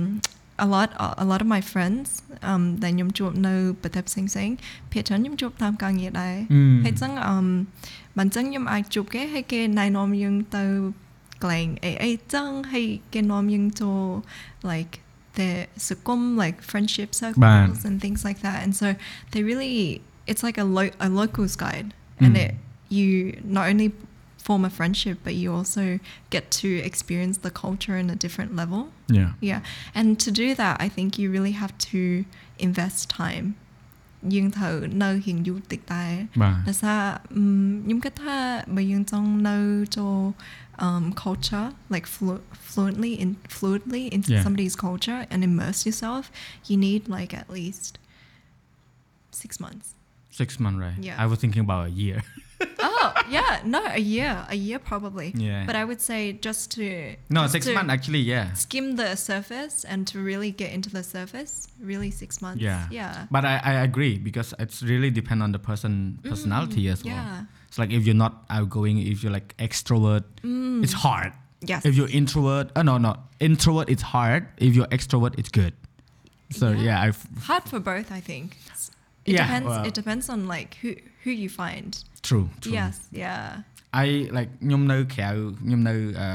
[0.64, 0.88] a lot
[1.24, 2.08] a lot of my friends
[2.50, 4.56] um ដែលខ្ញុំជួបនៅប្រទេសផ្សេងផ្សេងៗ
[4.92, 6.74] ភាគច្រើនខ្ញុំជួបតាមការងារដែរ Mm.
[6.84, 7.46] ហើយចឹង um
[8.18, 10.64] បានចឹងខ្ញុំអាចជួបគេហើយគេណែនាំយើងទៅ
[11.42, 14.00] កន្លែងអីអីចឹងហើយគេនាំយើងចូល
[14.72, 14.92] like
[15.38, 15.50] the
[15.88, 18.86] សង្គម like friendship circles and things like that and so
[19.32, 19.76] they really
[20.30, 21.88] it's like a lo- a locals guide
[22.24, 22.42] and Mm.
[22.44, 22.52] it
[22.96, 23.08] you
[23.56, 23.88] not only
[24.46, 25.84] form a friendship but you also
[26.34, 28.82] get to experience the culture in a different level
[29.18, 29.60] yeah yeah
[29.98, 32.00] and to do that i think you really have to
[32.66, 33.46] invest time
[34.34, 37.00] យើងត្រូវនៅរៀងយូរតិចដែរ បាទ ដោយសារ
[37.36, 38.38] អឺមខ្ញុំគិតថា
[38.76, 39.56] បើយើងចង់នៅ
[39.96, 40.16] ចូល
[40.86, 44.42] um culture like flu- fluently in fluently into Yeah.
[44.46, 46.22] somebody's culture and immerse yourself
[46.68, 47.92] you need like at least
[49.32, 49.86] 6 months
[50.40, 51.16] six months right Yeah.
[51.22, 52.18] I was thinking about a year
[52.79, 55.65] oh yeah no a year a year probably Yeah.
[55.67, 59.83] but i would say just to no just six months actually yeah skim the surface
[59.83, 62.87] and to really get into the surface really 6 months Yeah.
[62.89, 67.03] yeah But I, I agree because it's really depend on the person mm, personality as
[67.03, 67.13] well.
[67.13, 67.43] yeah.
[67.67, 70.83] It's like if you're not outgoing, if you're like extrovert, mm.
[70.83, 71.33] it's hard.
[71.61, 74.47] yes If you're introvert, oh no, no, introvert it's hard.
[74.57, 75.73] If you're extrovert, it's good.
[76.49, 76.81] So Yeah.
[76.87, 78.57] yeah, I've hard for both i think
[79.25, 82.74] it Yeah, depends well- it depends on like who who you find true, true.
[82.78, 83.44] yes yeah
[84.04, 85.28] I like ខ្ញុំនៅក្រៅ
[85.64, 86.28] ខ្ញុំនៅអឺ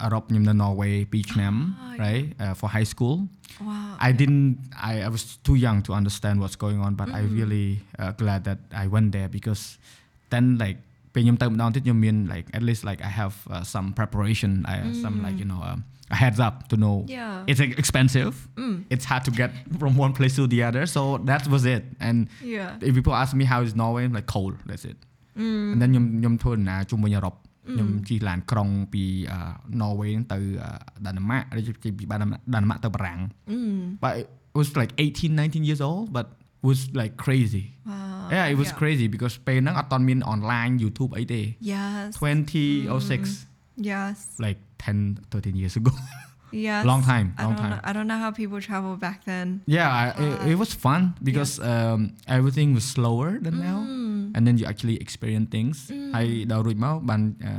[0.00, 3.16] អឺរ៉ុបខ្ញុំនៅ Norway 2ឆ្នាំ Ah, right uh, for high school
[3.68, 4.46] wow I didn't
[4.90, 7.36] I, I was too young to understand what's going on but I Mm-hmm.
[7.38, 7.66] really
[8.02, 9.62] uh, glad that I went there because
[10.32, 10.78] then like
[11.14, 15.48] ពេលខ្ញុំទៅម្ដងទៀតខ្ញុំមាន like at least like I have uh, some preparation I have some like you
[15.52, 15.78] know um,
[16.14, 17.10] a heads up to know Mm.
[17.18, 17.32] Yeah.
[17.40, 17.48] Mm.
[17.50, 18.32] it's like, expensive
[18.94, 22.16] it's hard to get from one place to the other so that was it and
[22.56, 25.06] yeah if people ask me how is Norway I'm like cold that's it Mm.
[25.72, 27.34] and then ខ្ញុំខ្ញុំធ្វើដំណើរជុំវិញអឺរ៉ុប
[27.72, 29.38] ខ្ញុំជិះឡានក្រុងពីអឺ
[29.80, 30.70] Norway ហ្នឹងទៅអឺ
[31.06, 33.20] ដាណាម៉ាកឬជិះពីដាណាម៉ាកដាណាម៉ាកទៅបារាំង
[33.54, 33.78] Mm.
[34.02, 34.28] but it
[34.60, 36.26] was like 18 19 years old but
[36.68, 38.80] was like crazy wow yeah it was yeah.
[38.80, 45.92] crazy because ពេលហ្នឹងអត់តមាន online YouTube អីទេ yes 2006 yes like 10 13 years ago
[46.66, 47.70] yes Long time, I long don't time.
[47.72, 51.00] know, I don't know how people travel back then yeah I, it, it was fun
[51.28, 52.00] because um,
[52.36, 54.34] everything was slower than now Mm.
[54.36, 55.76] and then you actually experience things
[56.16, 57.52] ហើយដល់រួចមកបានអឺ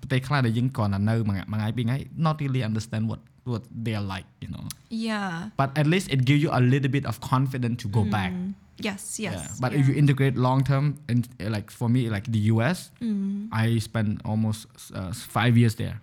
[0.00, 3.20] ប្រទេសខ្លះដែលយើងគ្រាន់តែនៅមួយថ្ងៃមួយថ្ងៃពីរថ្ងៃ not really understand what
[3.52, 4.64] what they are like you know
[5.08, 8.32] yeah but at least it gives you a little bit of confidence to go back
[8.34, 8.50] Mm.
[8.88, 9.48] yes yes Yeah.
[9.62, 9.78] But yeah.
[9.80, 12.78] if you integrate long term, and uh, like for me, like the US,
[13.08, 13.48] Mm.
[13.64, 14.60] I spent almost
[14.98, 15.96] uh, five years there.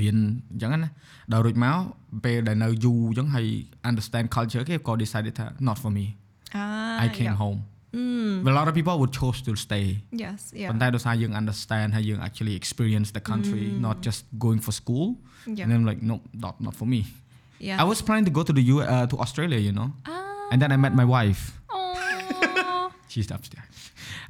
[0.00, 0.18] រៀន
[0.52, 0.90] អញ្ចឹងណា
[1.32, 1.76] ដល់រួចមក
[2.24, 3.46] ពេលដែលនៅយូរអញ្ចឹងហើយ
[3.90, 6.06] understand culture គេក៏ decided ថា not for me
[6.60, 7.44] ah I came yeah.
[7.44, 7.60] home
[8.02, 8.32] Mm.
[8.44, 9.86] but a lot of people would chose to stay
[10.22, 15.06] yes yeah ប៉ុន្តែដោយសារយើង understand ហើយយើង actually experience the country not just going for school
[15.58, 15.62] Yeah.
[15.64, 16.14] and then like no
[16.44, 17.00] not not for me
[17.68, 20.50] yeah I was planning to go to the U uh, to Australia you know ah
[20.52, 21.42] and then I met my wife
[21.76, 23.76] oh She's upstairs.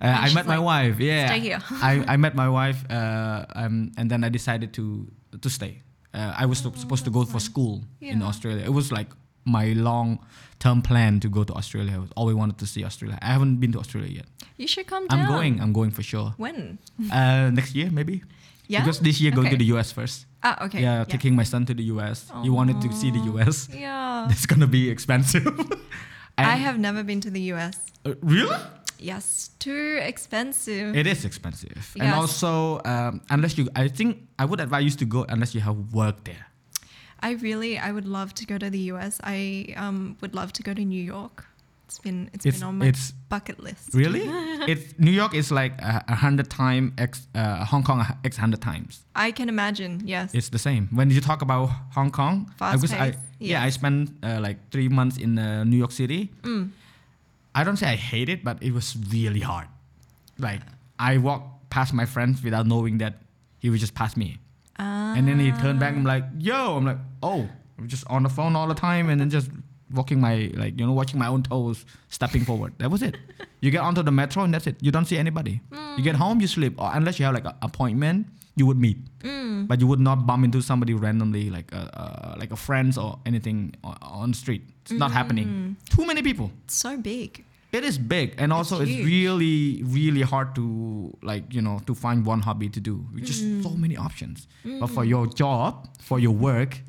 [0.01, 0.99] Uh, I met my wife.
[0.99, 1.59] Yeah, "Stay here."
[1.89, 5.07] I, I met my wife, uh, um, and then I decided to
[5.41, 5.83] to stay.
[6.13, 8.63] Uh, I was sup- supposed to go for school in Australia.
[8.65, 9.09] It was like
[9.45, 10.19] my long
[10.59, 11.93] term plan to go to Australia.
[11.95, 13.17] I was always wanted to see Australia.
[13.21, 14.27] I haven't been to Australia yet.
[14.57, 15.59] you should come I'm going.
[15.61, 16.33] I'm going for sure.
[16.37, 16.77] when
[17.11, 18.23] Uh, next year maybe.
[18.67, 20.25] yeah Because this year going to the US first.
[20.43, 22.17] ah okay yeah, taking my son to the US.
[22.43, 23.67] He wanted to see the US.
[23.71, 25.47] yeah It's gonna be expensive.
[26.37, 27.75] I have never been to the US
[28.07, 28.55] Uh, really.
[28.99, 34.59] Yes too expensive It is expensive, and also um, unless you, I think I would
[34.59, 36.45] advise you to go unless you have work there.
[37.21, 39.19] I really, I would love to go to the US.
[39.23, 41.45] I um, would love to go to New York.
[41.85, 43.93] It's been it's, It's been on my it's bucket list.
[43.93, 44.21] really
[44.71, 49.03] it's New York is like a, hundred time x uh, Hong Kong x hundred times.
[49.15, 50.03] I can imagine.
[50.05, 50.33] Yes.
[50.33, 50.87] It's the same.
[50.91, 54.57] When you talk about Hong Kong, Fast because I paced, yeah I spent uh, like
[54.71, 56.29] three months in uh, New York City.
[56.43, 56.69] Mm.
[57.59, 59.67] I don't say I hate it, but it was really hard.
[60.47, 60.61] Like
[60.97, 63.13] I walked past my friends without knowing that
[63.61, 64.29] he would just pass me,
[64.79, 65.13] Ah.
[65.17, 65.91] and then he turned back.
[65.95, 67.41] and I'm like, yo, I'm like, oh,
[67.77, 69.49] I'm just on the phone all the time, and then just
[69.99, 72.71] walking my like you know watching my own toes, stepping forward.
[72.81, 73.15] That was it.
[73.61, 74.77] You get onto the metro and that's it.
[74.81, 75.59] You don't see anybody.
[75.97, 78.97] You get home, you sleep, or unless you have like an appointment, you would meet.
[79.19, 79.67] Mm.
[79.67, 83.19] But you would not bump into somebody randomly, like a, uh, like a friends or
[83.25, 84.63] anything on, on the street.
[84.83, 85.75] It's not happening.
[85.95, 86.47] Too many people.
[86.63, 87.43] It's so big.
[87.71, 89.05] It is big, and also it's, huge.
[89.05, 93.05] really, really hard to like you know to find one hobby to do.
[93.13, 94.47] With just so many options.
[94.65, 96.81] But for your job, for your work,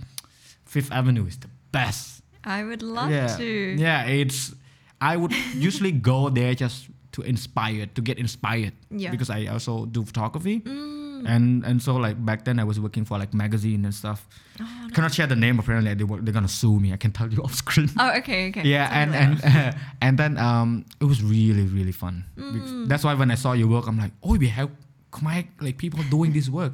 [0.65, 2.23] Fifth Avenue is the best.
[2.45, 3.45] I would love yeah, to.
[3.77, 4.07] yeah.
[4.07, 4.55] It's
[5.01, 8.73] I would usually go there just to inspire, to get inspired.
[8.91, 9.11] Yeah.
[9.11, 11.00] Because I also do photography, Mm.
[11.27, 14.27] And and so like back then I was working for like magazine and stuff.
[14.61, 15.95] Oh, Cannot share the name apparently.
[15.95, 16.93] They were, they're gonna sue me.
[16.93, 18.63] I can tell you off screen Oh, okay, okay.
[18.65, 19.73] yeah and and later.
[20.03, 22.89] and then um it was really really fun Mm.
[22.89, 24.71] that's why when i saw your work i'm like oh we have
[25.13, 26.73] Khmer, like people doing this work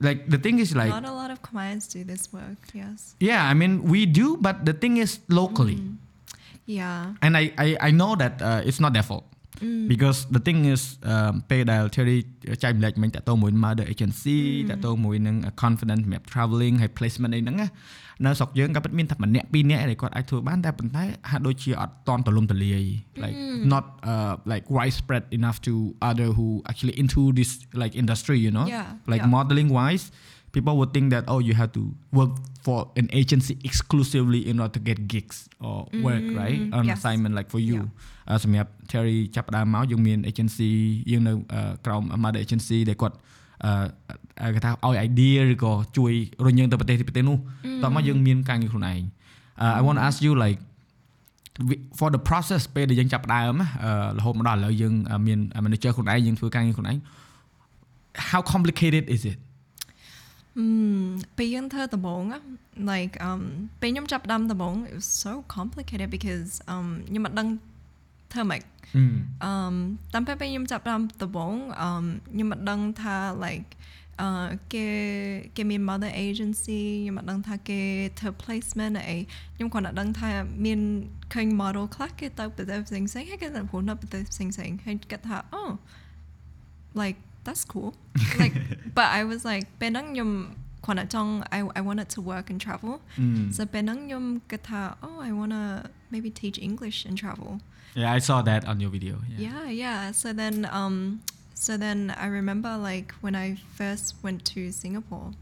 [0.00, 2.58] like the thing is like not a lot of Khmers do this work.
[2.72, 3.14] Yes.
[3.20, 5.96] yeah i mean we do but the thing is locally Mm.
[6.66, 7.14] Yeah.
[7.22, 9.24] and I, I i know that uh, it's not their fault
[9.62, 9.88] Mm.
[9.92, 10.82] because the thing is
[11.50, 12.18] ពេលដែល Terry
[12.62, 14.38] ចែកម្លែកមិញតទៅមួយ mother agency
[14.70, 17.68] តទៅមួយនឹង confidence map traveling ហើយ placement eh, អីហ្នឹងណា
[18.24, 22.86] នៅស្រុកយើងក៏ពិតមានតែម្នាក់ពីរនាក់ដែលគាត់អាចធ្វើបានតែប៉ុន្តែហាក់ដូចជាអត់តន់ទលំទលាយ eh,
[23.18, 23.60] eh, like mm.
[23.72, 25.72] not uh, like widespread enough to
[26.08, 27.50] other who actually into this
[27.82, 28.66] like industry you know?
[28.74, 29.34] Yeah, like yeah.
[29.34, 30.06] modeling wise
[30.55, 31.83] people would think that oh you have to
[32.19, 32.31] work
[32.65, 35.37] for an agency exclusively in order to get gigs
[35.67, 36.95] or work right on yes.
[36.97, 37.79] assignment like for you
[38.29, 40.71] អឺសម្រាប់ Terry ចាប់ផ្ដើមមកយើងមាន agency
[41.11, 43.15] យើងនៅអឺក្រោម mother agency ដែលគាត់
[44.41, 46.11] អឺគេថាឲ្យ idea ឬក៏ជួយ
[46.45, 47.37] រុញយើងទៅប្រទេសទីប្រទេសនោះ
[47.83, 49.01] តោះមកយើងមានការងារខ្លួនឯង
[49.61, 50.59] អឺ I want to ask you like
[51.69, 56.97] we- for the process ពេលដែលយើងចាប់ផ្ដើមណាអឺរហូតមកដល់ឥឡូវយើងអឺមាន manager ខ្លួនឯងយើងធ្វើការងារខ្លួនឯង
[58.31, 59.37] how complicated is it
[60.60, 62.36] Mm, being the tabong,
[62.76, 67.58] like um, being yung chap dam tabong, it was so complicated because um, yung madang
[68.28, 68.64] thermic.
[69.40, 73.76] Um, tam a yung chap dam tabong, um, you yung madang tha like
[74.18, 79.00] uh, ke ke min mother agency, you yung madang tha ke the placement a.
[79.00, 83.32] Ay, yung kon madang tha mean kung model clock ke tau pe those things saying,
[83.32, 85.78] hey ke na pun na pe those things saying, hey ke tha oh,
[86.92, 87.94] like that's cool.
[88.38, 88.54] Like,
[88.94, 93.00] but I was like, Benang yung Kwanatong, I, I wanted to work and travel.
[93.18, 93.52] Mm.
[93.52, 97.60] So Benang yung kata, oh, I want to maybe teach English and travel.
[97.94, 99.18] Yeah, I saw that on your video.
[99.28, 99.70] Yeah, yeah.
[99.70, 100.10] yeah.
[100.12, 101.20] So then, um,
[101.54, 105.32] so then I remember like when I first went to Singapore,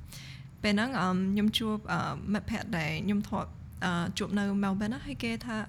[0.63, 3.49] Benang um, yung chuop uh, met pet day yung thought
[3.81, 5.69] uh, chuop na Melbourne hay kê tha,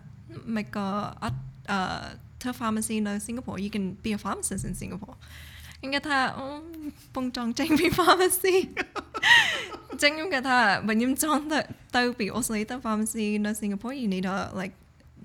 [1.69, 5.15] uh, to pharmacy no Singapore, you can be a pharmacist in Singapore.
[5.81, 6.35] 應該睇下
[7.13, 8.69] 碰撞正面 pharmacy，
[9.97, 11.15] 正應該睇下 bệnh nhân
[11.91, 14.73] therapy also later pharmacy in Singapore you need to like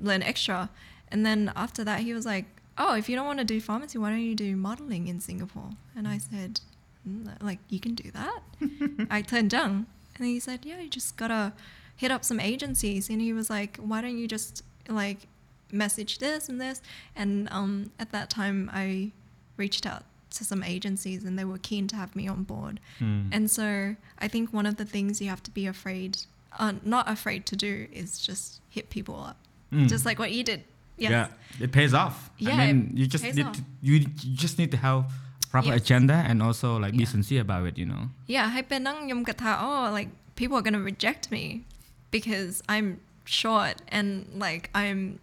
[0.00, 0.68] learn extra.
[1.10, 2.46] And then after that he was like
[2.78, 5.70] oh if you don't want to do pharmacy why don't you do modeling in Singapore?
[5.96, 6.60] And I said
[7.06, 8.42] mm, like you can do that.
[9.10, 9.86] I turned down.
[10.16, 11.52] And he said yeah you just gotta
[11.96, 13.10] hit up some agencies.
[13.10, 15.26] And he was like why don't you just like
[15.72, 16.80] message this and this?
[17.16, 19.10] And um, at that time I
[19.56, 20.04] reached out
[20.34, 22.80] to some agencies and they were keen to have me on board.
[23.00, 23.28] Mm.
[23.32, 26.18] And so I think one of the things you have to be afraid,
[26.58, 29.36] uh, not afraid to do, is just hit people up,
[29.72, 29.88] mm.
[29.88, 30.64] just like what you did.
[30.96, 31.10] Yes.
[31.10, 32.30] Yeah, it pays off.
[32.38, 35.06] Yeah, I mean, you just need to, you, you just need to have
[35.50, 35.82] proper yes.
[35.82, 36.98] agenda and also like yeah.
[36.98, 37.78] be sincere about it.
[37.78, 38.10] You know.
[38.26, 41.64] Yeah, oh, like people are gonna reject me
[42.10, 45.18] because I'm short and like I'm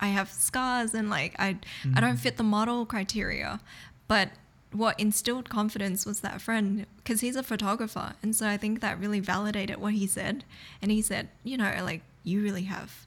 [0.00, 1.96] I have scars and like I mm.
[1.96, 2.16] I don't hmm.
[2.16, 3.60] fit the model criteria.
[4.08, 4.30] But
[4.72, 8.98] what instilled confidence was that friend because he's a photographer and so I think that
[8.98, 10.44] really validated what he said
[10.82, 13.06] and he said, you know, like you really have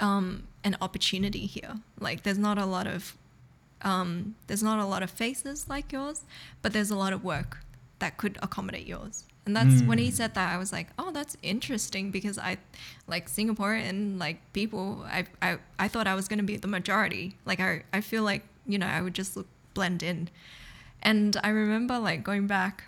[0.00, 1.76] um an opportunity here.
[2.00, 3.16] Like there's not a lot of
[3.82, 6.24] um, there's not a lot of faces like yours,
[6.62, 7.58] but there's a lot of work
[7.98, 9.24] that could accommodate yours.
[9.46, 12.56] And that's when he said that I was like, oh, that's interesting because I,
[13.06, 17.36] like Singaporean like people, I I, I thought I was gonna be the majority.
[17.44, 20.30] Like I I feel like you know I would just look blend in,
[21.04, 22.84] and I remember like going back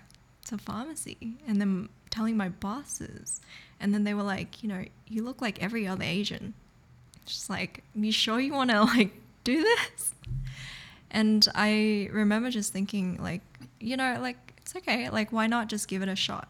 [0.46, 3.40] to pharmacy and then telling my bosses,
[3.78, 6.54] and then they were like, you know, you look like every other Asian.
[7.26, 9.12] She's like, "You sure you want to like
[9.44, 10.14] do this?"
[11.10, 13.42] And I remember just thinking, like,
[13.80, 15.08] you know, like it's okay.
[15.10, 16.48] Like, why not just give it a shot?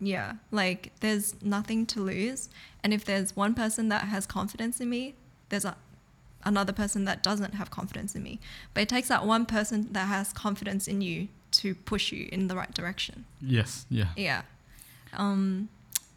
[0.00, 2.48] Yeah, like there's nothing to lose.
[2.82, 5.14] And if there's one person that has confidence in me,
[5.50, 5.76] there's a,
[6.44, 8.40] another person that doesn't have confidence in me.
[8.74, 12.48] But it takes that one person that has confidence in you to push you in
[12.48, 13.24] the right direction.
[13.40, 14.08] Yes, yeah.
[14.16, 14.42] Yeah.
[15.12, 15.68] Um,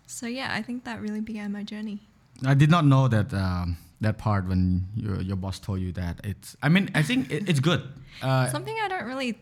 [0.08, 2.00] so yeah, I think that really began my journey.
[2.46, 6.20] I did not know that um, that part when your your boss told you that
[6.24, 6.56] it's.
[6.62, 7.82] I mean, I think it, it's good.
[8.22, 9.38] Uh, Something I don't really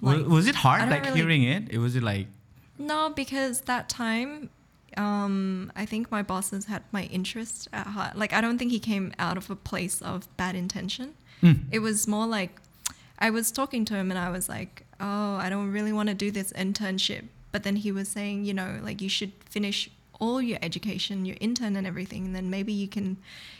[0.00, 0.26] like.
[0.26, 1.68] was it hard like really- hearing it?
[1.70, 2.26] It was it like
[2.78, 4.50] No, because that time,
[4.96, 8.16] um, I think my bosses had my interest at heart.
[8.16, 11.14] Like, I don't think he came out of a place of bad intention.
[11.42, 11.64] Mm.
[11.70, 12.60] It was more like
[13.18, 16.14] I was talking to him and I was like, oh, I don't really want to
[16.14, 17.24] do this internship.
[17.52, 21.36] But then he was saying, you know, like you should finish all your education, your
[21.40, 23.16] intern and everything, and then maybe you can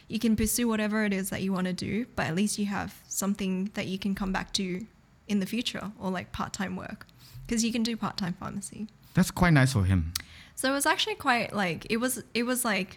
[0.09, 2.67] you can pursue whatever it is that you want to do, but at least you
[2.67, 4.85] have something that you can come back to
[5.29, 7.07] in the future or like part-time work
[7.47, 8.89] because you can do part-time pharmacy.
[9.15, 10.13] that's quite nice for him.
[10.61, 12.91] So it was actually quite like it was it was like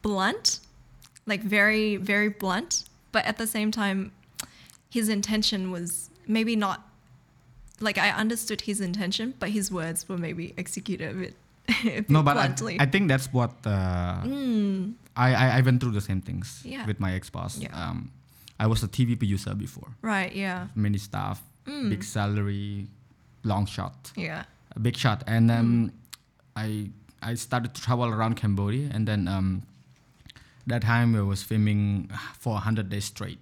[0.00, 0.60] blunt,
[1.26, 4.12] like very very blunt, but at the same time
[4.96, 6.78] his intention was maybe not
[7.80, 11.34] like I understood his intention, but his words were maybe executed a bit,
[11.68, 12.76] a bit No, but I, bluntly.
[12.80, 16.86] I think that's what uh, Mm, I, I I went through the same things Yeah.
[16.86, 17.58] with my ex boss.
[17.58, 17.74] Yeah.
[17.76, 18.10] Um,
[18.58, 20.68] I was a TV producer before, right, yeah.
[20.74, 21.90] many staff, Mm.
[21.90, 22.86] big salary,
[23.44, 24.12] long shot.
[24.16, 24.44] Yeah.
[24.76, 25.92] a big shot and um,
[26.56, 26.88] I
[27.22, 29.62] I started to travel around Cambodia and then um,
[30.66, 33.38] that time I was filming for 100 days straight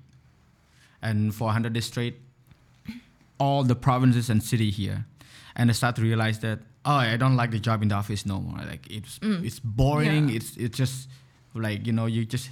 [1.02, 2.16] and for 100 days straight
[3.38, 5.06] all the provinces and city here
[5.56, 8.26] and I started to realize that oh I don't like the job in the office
[8.26, 9.44] no more like it's Mm.
[9.44, 10.36] it's boring Yeah.
[10.36, 11.08] it's it's just
[11.54, 12.50] like you know you just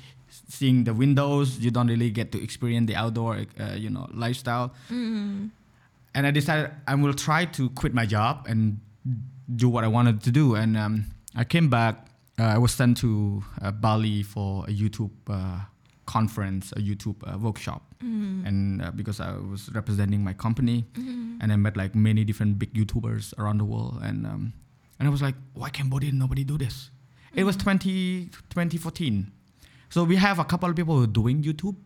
[0.49, 4.73] seeing the windows you don't really get to experience the outdoor uh, you know lifestyle
[4.91, 5.51] Mm.
[6.15, 8.81] and I decided I will try to quit my job and
[9.57, 10.55] do what I wanted to do.
[10.57, 12.07] And um, I came back.
[12.39, 15.61] Uh, I was sent to uh, Bali for a YouTube uh,
[16.07, 18.47] conference, a YouTube uh, workshop, Mm.
[18.47, 21.39] and uh, because I was representing my company, Mm.
[21.43, 24.53] and I met like many different big YouTubers around the world, and um,
[25.01, 26.91] and I was like, why Cambodia nobody do this?
[27.35, 29.33] It was 20, 2014,
[29.91, 31.77] so we have a couple of people who are doing YouTube,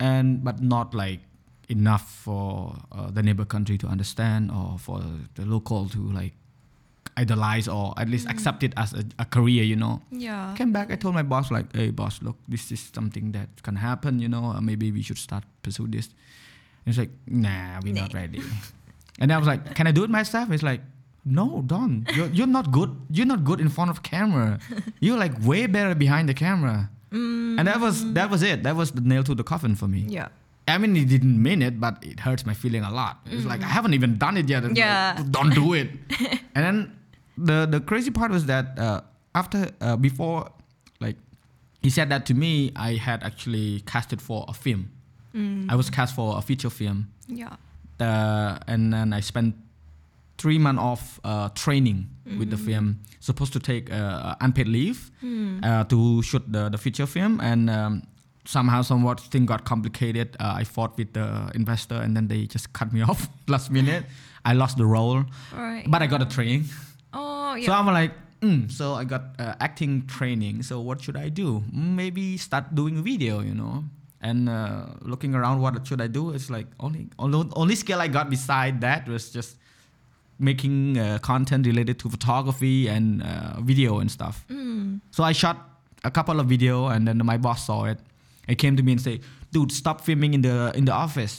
[0.00, 1.20] and but not like
[1.68, 5.02] enough for uh, the neighbor country to understand or for
[5.34, 6.32] the local to like
[7.16, 10.54] idolize or at least accept it as a, a career you know Yeah.
[10.56, 13.76] came back i told my boss like hey boss look this is something that can
[13.76, 17.92] happen you know uh, maybe we should start pursue this and he's like nah we're
[17.94, 18.40] not ready
[19.20, 20.80] and i was like can i do it myself he's like
[21.24, 24.58] no don't you're, you're not good you're not good in front of camera
[25.00, 27.58] you're like way better behind the camera Mm.
[27.58, 30.00] and that was that was it that was the nail to the coffin for me
[30.08, 30.28] Yeah.
[30.66, 33.18] I mean, he didn't mean it, but it hurts my feeling a lot.
[33.26, 34.62] It's like I haven't even done it yet.
[34.62, 34.76] Mm.
[34.78, 35.14] Yeah.
[35.18, 35.90] like, don't do it.
[36.54, 36.76] and then
[37.38, 39.00] the the crazy part was that uh,
[39.34, 40.50] after uh, before,
[41.00, 41.16] like
[41.82, 44.90] he said that to me, I had actually casted for a film.
[45.34, 45.70] Mm.
[45.70, 47.56] I was cast for a feature film, Yeah.
[48.00, 49.54] uh, and then I spent
[50.38, 52.64] three months of uh, training with the Mm.
[52.66, 52.98] film.
[53.20, 55.64] Supposed to take uh, unpaid leave Mm.
[55.64, 58.02] uh, to shoot the, the feature film and um,
[58.44, 62.72] somehow somewhat thing got complicated uh, i fought with the investor and then they just
[62.72, 64.04] cut me off last minute
[64.44, 65.22] i lost the role
[65.54, 65.84] Right.
[65.88, 66.64] but i got a training
[67.52, 67.66] Oh yeah.
[67.68, 71.60] so i'm like mm, so i got uh, acting training so what should i do
[71.68, 73.84] Mm, maybe start doing video you know
[74.22, 78.08] and uh, looking around what should i do it's like only only, only skill i
[78.08, 79.56] got beside that was just
[80.38, 85.00] making uh, content related to photography and uh, video and stuff Mm.
[85.10, 85.58] so I shot
[86.04, 87.98] a couple of video, and then my boss saw it.
[88.48, 89.20] He came to me and say,
[89.52, 91.36] "Dude, stop filming in the in the office."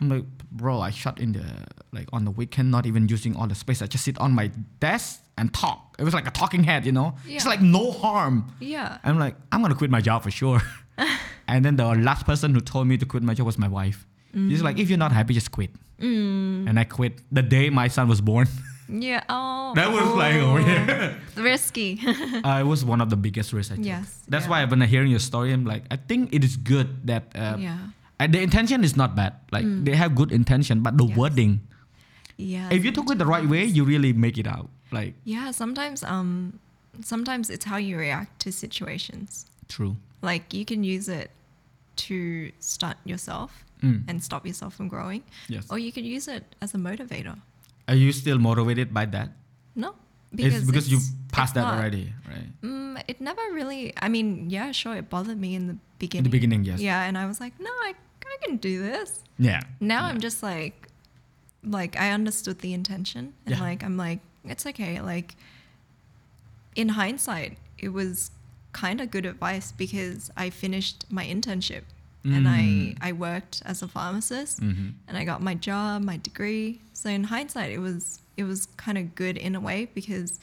[0.00, 1.44] I'm like, "Bro, I shot in the
[1.92, 3.82] like on the weekend, not even using all the space.
[3.82, 5.96] I just sit on my desk and talk.
[5.98, 7.14] It was like a talking head, you know.
[7.26, 7.36] Yeah.
[7.36, 8.98] It's like no harm." Yeah.
[9.04, 10.60] I'm like, "I'm gonna quit my job for sure."
[11.48, 14.06] and then the last person who told me to quit my job was my wife.
[14.32, 16.68] She's like, "If you're not happy, just quit." Mm.
[16.68, 18.46] And I quit the day my son was born.
[18.90, 19.22] Yeah.
[19.28, 19.72] Oh.
[19.78, 21.14] that was like, oh yeah.
[21.36, 22.00] risky.
[22.42, 23.84] uh, it was one of the biggest risks I took.
[23.86, 24.50] Yes, That's yeah.
[24.50, 27.56] why when I hearing your story, I'm like, I think it is good that uh,
[27.58, 27.78] yeah.
[28.20, 29.34] And the intention is not bad.
[29.50, 29.84] Like Mm.
[29.88, 31.16] they have good intention, but the Yes.
[31.16, 31.52] wording,
[32.36, 32.68] Yeah.
[32.70, 34.68] if you took it the right way, you really make it out.
[34.92, 35.50] Like Yeah.
[35.56, 36.60] Sometimes um,
[37.00, 39.46] sometimes it's how you react to situations.
[39.70, 39.96] true.
[40.20, 41.30] Like you can use it
[42.10, 44.02] to stunt yourself Mm.
[44.10, 45.64] and stop yourself from growing, Yes.
[45.70, 47.38] or you can use it as a motivator.
[47.88, 49.30] Are you still motivated by that?
[49.74, 49.94] No,
[50.36, 50.98] it's because you
[51.32, 51.78] passed that not.
[51.78, 52.50] already, right?
[52.66, 56.30] Mm, it never really I mean yeah sure it bothered me in the beginning In
[56.30, 56.78] the beginning, yes.
[56.82, 57.94] yeah and I was like no I
[58.44, 59.60] can do this Yeah.
[59.80, 60.08] now yeah.
[60.12, 60.88] I'm just like
[61.64, 63.60] like I understood the intention and Yeah.
[63.60, 65.34] like I'm like it's okay like
[66.74, 68.30] in hindsight it was
[68.72, 71.82] kind of good advice because I finished my internship
[72.22, 72.98] and I Mm.
[73.00, 74.92] I worked as a pharmacist Mhm.
[75.08, 76.78] and I got my job, my degree.
[76.92, 80.38] So in hindsight, it was it was kind of good in a way because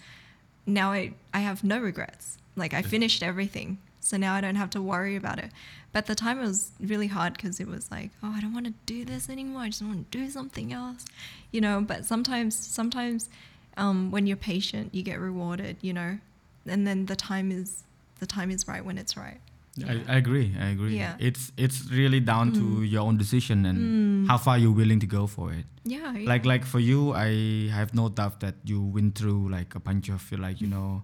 [0.66, 2.38] now I I have no regrets.
[2.56, 3.78] Like I finished everything,
[4.08, 5.52] so now I don't have to worry about it.
[5.92, 8.54] But at the time, it was really hard because it was like, oh, I don't
[8.54, 9.64] want to do this anymore.
[9.64, 11.06] I just want to do something else,
[11.52, 11.82] you know.
[11.82, 13.30] But sometimes sometimes
[13.76, 16.20] um, when you're patient, you get rewarded, you know,
[16.66, 17.84] and then the time is
[18.20, 19.42] the time is right when it's right.
[19.86, 20.56] I, I agree.
[20.60, 20.98] I agree.
[20.98, 21.18] Yeah.
[21.20, 25.28] It's it's really down to your own decision and how far you're willing to go
[25.28, 25.66] for it.
[25.84, 26.14] Yeah.
[26.14, 26.30] yeah.
[26.30, 30.10] Like like for you, I have no doubt that you went through like a bunch
[30.10, 31.04] of like you know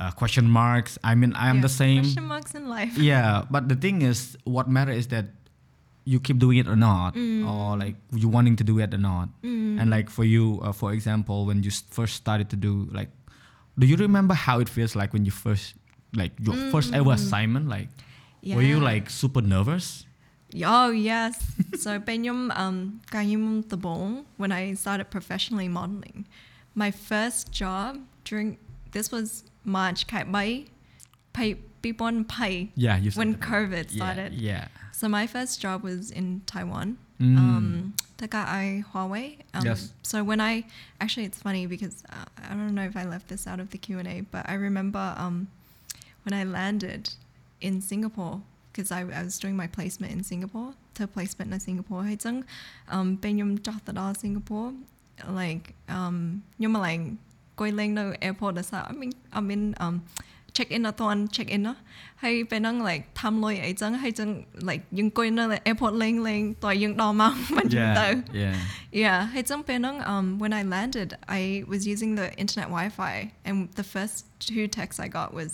[0.00, 0.98] uh, question marks.
[1.02, 2.02] I mean, I am yeah, the same.
[2.02, 2.96] Question marks in life.
[2.98, 5.26] Yeah, but the thing is, what matters is that
[6.04, 7.46] you keep doing it or not, mm.
[7.46, 9.28] or like you wanting to do it or not.
[9.42, 9.80] Mm.
[9.80, 13.10] And like for you, uh, for example, when you first started to do like,
[13.78, 15.74] do you remember how it feels like when you first
[16.14, 16.72] like your mm.
[16.72, 17.14] first ever mm.
[17.14, 17.68] assignment?
[17.68, 17.88] Like,
[18.40, 18.56] yeah.
[18.56, 20.06] were you like super nervous?
[20.64, 21.44] Oh yes.
[21.78, 22.00] so
[22.56, 23.00] um
[24.36, 26.26] when I started professionally modeling.
[26.74, 28.56] My first job during
[28.92, 29.44] this was
[29.77, 31.45] March ខែ3
[31.83, 33.41] 2020 Yeah, you said when that.
[33.51, 34.65] COVID Yeah, started Yeah.
[34.99, 36.89] so my first job was in Taiwan
[37.25, 37.37] Mm.
[37.45, 37.67] um
[38.21, 39.79] Taka I Huawei um, Yes.
[40.11, 40.53] so when I
[41.03, 43.79] actually it's funny because uh, I don't know if I left this out of the
[43.85, 45.35] Q&A but I remember um
[46.23, 47.03] when I landed
[47.67, 48.35] in Singapore
[48.71, 52.35] because I, I was doing my placement in Singapore to placement in Singapore ហើយចឹង
[52.95, 54.69] um ពេលខ្ញុំចោះទៅដល់ Singapore
[55.39, 55.65] like
[55.97, 56.15] um
[56.57, 57.05] ខ្ញុំមកឡើងអង្
[57.59, 59.95] គុយលេងនៅ airport ដោយសារ I mean I mean um
[60.57, 61.73] check in អត់ទាន់ check in ណា
[62.23, 64.29] ហើយពេលហ្នឹង like ធ្វើលុយអីចឹងហើយចឹង
[64.69, 68.13] like យើងអង្គុយនៅ airport លេងលេងតើយើងដល់ម៉ោងមិនយូរទៅ Yeah.
[68.43, 68.55] Yeah.
[69.03, 71.09] yeah, hey, some penang, um, when I landed,
[71.39, 71.41] I
[71.71, 73.15] was using the internet Wi-Fi,
[73.47, 74.15] and the first
[74.47, 75.51] two texts I got was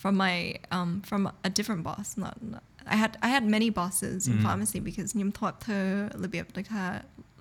[0.00, 0.36] from my
[0.76, 2.08] um, from a different boss.
[2.24, 4.42] Not, not I had I had many bosses in Mm.
[4.46, 5.76] pharmacy because Nyum thought to
[6.22, 6.68] like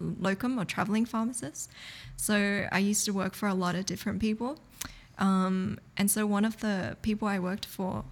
[0.00, 1.70] locum or traveling pharmacist.
[2.16, 4.58] So I used to work for a lot of different people,
[5.18, 8.04] um, and so one of the people I worked for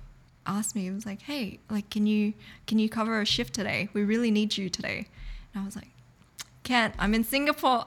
[0.46, 2.34] asked me, it was like, "Hey, like, can you
[2.66, 3.88] can you cover a shift today?
[3.92, 5.08] We really need you today."
[5.52, 5.88] And I was like
[6.64, 6.94] can't.
[6.98, 7.86] I'm in Singapore.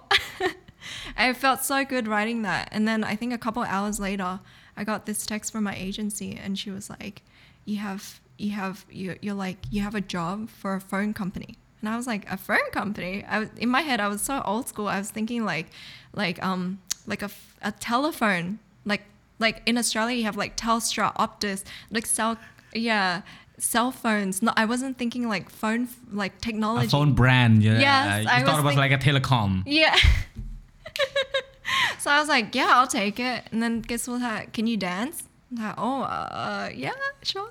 [1.17, 2.69] I felt so good writing that.
[2.71, 4.39] And then I think a couple hours later,
[4.77, 7.23] I got this text from my agency, and she was like,
[7.65, 11.57] "You have, you have, you're, you're like, you have a job for a phone company."
[11.81, 13.99] And I was like, "A phone company?" I was in my head.
[13.99, 14.87] I was so old school.
[14.87, 15.67] I was thinking like,
[16.13, 17.29] like um, like a,
[17.61, 19.03] a telephone, like
[19.39, 22.37] like in Australia you have like Telstra, Optus, like cell,
[22.73, 23.21] yeah.
[23.59, 24.43] Cell phones.
[24.43, 26.85] No, I wasn't thinking like phone, like technology.
[26.85, 27.63] A phone brand.
[27.63, 27.79] Yeah.
[27.79, 29.63] Yes, you I thought it was like a telecom.
[29.65, 29.95] Yeah.
[31.99, 33.43] so I was like, yeah, I'll take it.
[33.51, 34.21] And then guess what?
[34.21, 35.23] ha- Can you dance?
[35.51, 36.91] Like, oh, uh, yeah,
[37.23, 37.49] sure.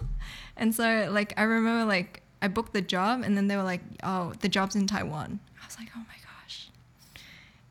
[0.57, 3.81] And so like I remember like I booked the job, and then they were like,
[4.03, 5.41] oh, the job's in Taiwan.
[5.63, 6.69] I was like, oh my gosh.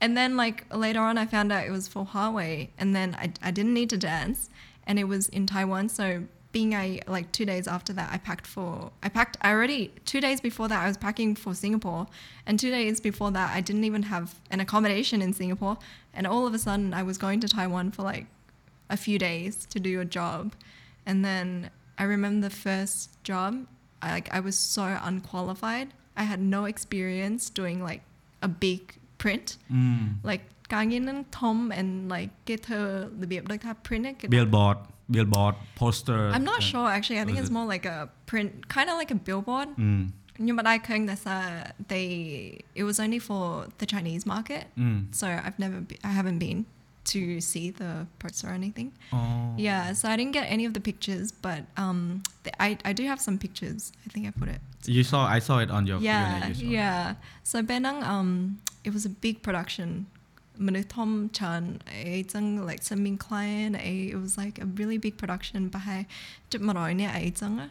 [0.02, 3.32] And then like later on, I found out it was for Huawei, and then I
[3.42, 4.50] I didn't need to dance,
[4.86, 5.90] and it was in Taiwan.
[5.90, 9.92] So being I like two days after that, I packed for I packed I already
[10.06, 12.08] two days before that I was packing for Singapore,
[12.46, 15.78] and two days before that I didn't even have an accommodation in Singapore,
[16.14, 18.28] and all of a sudden I was going to Taiwan for like
[18.90, 20.54] a few days to do a job,
[21.06, 23.66] and then I remember the first job,
[24.05, 25.89] I like I was so unqualified.
[26.23, 28.03] I had no experience doing like
[28.49, 28.81] a big
[29.23, 29.47] print,
[29.79, 30.05] Mm.
[30.31, 30.43] like
[30.75, 32.81] ការងារនឹងធំ and like គេធ្វើ
[33.23, 34.79] របៀបដូចថា print ហ្នឹងគេ Billboard,
[35.15, 36.21] billboard, poster.
[36.37, 37.19] I'm not uh, sure actually.
[37.23, 37.59] I think was it's it?
[37.59, 37.99] more like a
[38.31, 39.69] print, kind of like a billboard.
[39.87, 40.03] Mm.
[40.47, 41.35] Nhưng mà đại khái là sa
[41.93, 42.07] they
[42.81, 43.45] it was only for
[43.81, 44.99] the Chinese market, Mm.
[45.21, 46.59] so I've never be, I haven't been
[47.06, 48.92] to see the poster or anything.
[49.14, 49.54] Oh.
[49.58, 53.04] Yeah, so I didn't get any of the pictures, but um, the, I I do
[53.06, 53.92] have some pictures.
[54.06, 54.62] I think I put it.
[54.86, 56.68] You saw, I saw it on your yeah, you saw it.
[56.68, 57.16] yeah.
[57.44, 60.08] So Benang um, it was a big production.
[60.58, 65.18] Manuthom Chan, eh, a zang like some client, a it was like a really big
[65.18, 65.68] production.
[65.70, 66.06] But I
[66.50, 67.70] did maroi ne a zang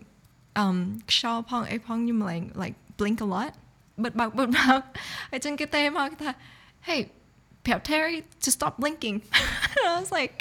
[0.63, 0.77] um
[1.11, 3.51] ខ្យល់ផងអីផងខ្ញុំ like like blink a lot
[4.03, 4.81] បិទបើកបិទបើក
[5.31, 6.31] ហើយចឹងគេទេមកថា
[6.87, 7.01] hey
[7.65, 9.17] ប្រាប់ Terry to stop blinking
[9.87, 10.37] I was like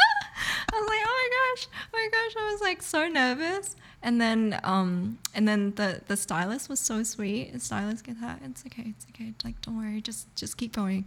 [0.71, 1.61] I was like, oh my gosh,
[1.93, 3.75] oh my gosh, I was like so nervous.
[4.02, 7.52] And then um, and then the the stylist was so sweet.
[7.52, 9.34] The stylist get that it's okay, it's okay.
[9.44, 11.04] Like don't worry, just just keep going.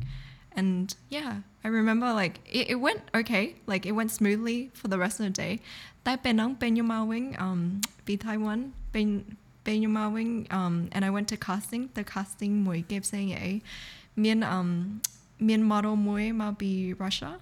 [0.55, 3.55] And yeah, I remember like it, it went okay.
[3.65, 5.59] Like it went smoothly for the rest of the day.
[6.05, 11.89] Tại Penang, Penyumawing, um, be Taiwan, Pen Penyumawing, um, and I went to casting.
[11.93, 13.61] The casting mùi gave saying a,
[14.17, 15.01] miên um,
[15.39, 17.39] miên model mùi mà be Russia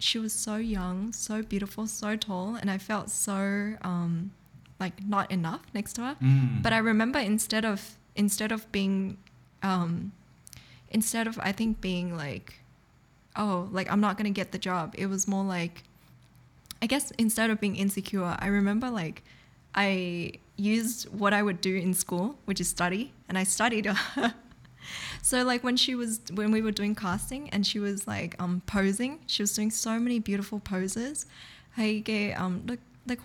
[0.00, 4.32] she was so young, so beautiful, so tall, and I felt so um,
[4.78, 6.16] like not enough next to her.
[6.22, 6.62] Mm.
[6.62, 9.18] But I remember instead of instead of being
[9.62, 10.12] um,
[10.90, 12.60] instead of I think being like,
[13.36, 14.94] oh, like I'm not gonna get the job.
[14.96, 15.84] It was more like,
[16.82, 19.22] I guess instead of being insecure, I remember like
[19.74, 23.90] I used what I would do in school, which is study, and I studied.
[25.22, 28.62] so like when she was when we were doing casting and she was like um
[28.66, 31.26] posing, she was doing so many beautiful poses.
[31.76, 33.20] Hey, um, look, like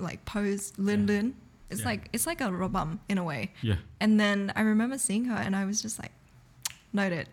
[0.00, 1.06] like pose, Lin.
[1.06, 1.34] Lin.
[1.70, 1.86] It's yeah.
[1.86, 3.52] like it's like a robum in a way.
[3.62, 3.76] Yeah.
[4.00, 6.12] And then I remember seeing her, and I was just like,
[6.92, 7.28] noted,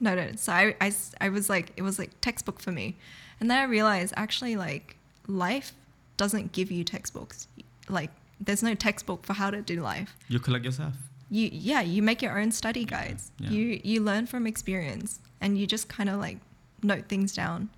[0.00, 0.38] noted.
[0.40, 2.96] So I, I, I was like, it was like textbook for me,
[3.40, 4.96] and then I realized actually like
[5.26, 5.72] life
[6.16, 7.48] doesn't give you textbooks.
[7.88, 8.10] Like
[8.40, 10.16] there's no textbook for how to do life.
[10.28, 10.94] You collect yourself
[11.30, 13.32] you yeah you make your own study guides.
[13.38, 13.50] Yeah.
[13.50, 16.38] you you learn from experience and you just kind of like
[16.82, 17.70] note things down.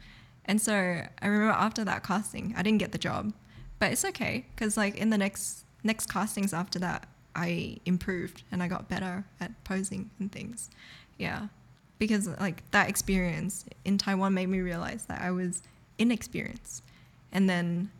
[0.45, 3.33] And so i remember after that casting i didn't get the job.
[3.79, 8.63] But it's okay because like in the next next castings after that i improved and
[8.63, 10.71] i got better at posing and things.
[11.17, 11.49] Yeah.
[11.99, 15.63] Because like that experience in taiwan made me realize that i was
[15.99, 16.83] inexperienced.
[17.33, 17.91] And then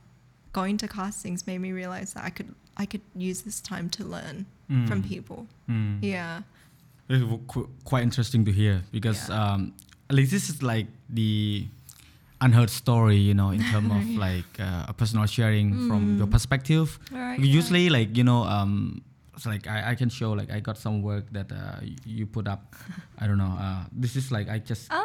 [0.53, 4.05] going to castings made me realize that i could i could use this time to
[4.05, 5.09] learn from Mm.
[5.09, 5.99] people Mm.
[6.03, 6.43] yeah.
[7.09, 9.37] It's qu- quite interesting to hear because Yeah.
[9.55, 9.73] um,
[10.11, 11.67] at least this is like the
[12.41, 14.21] unheard story, you know, in terms of Yeah.
[14.29, 16.33] like uh, a personal sharing from your Mm.
[16.37, 16.99] perspective.
[17.11, 17.41] Right.
[17.41, 19.01] Usually, like you know, um,
[19.35, 22.47] it's like I, I can show like I got some work that uh, you put
[22.47, 22.77] up.
[23.19, 23.57] I don't know.
[23.59, 24.89] Uh, this is like I just.
[24.93, 25.03] Ah.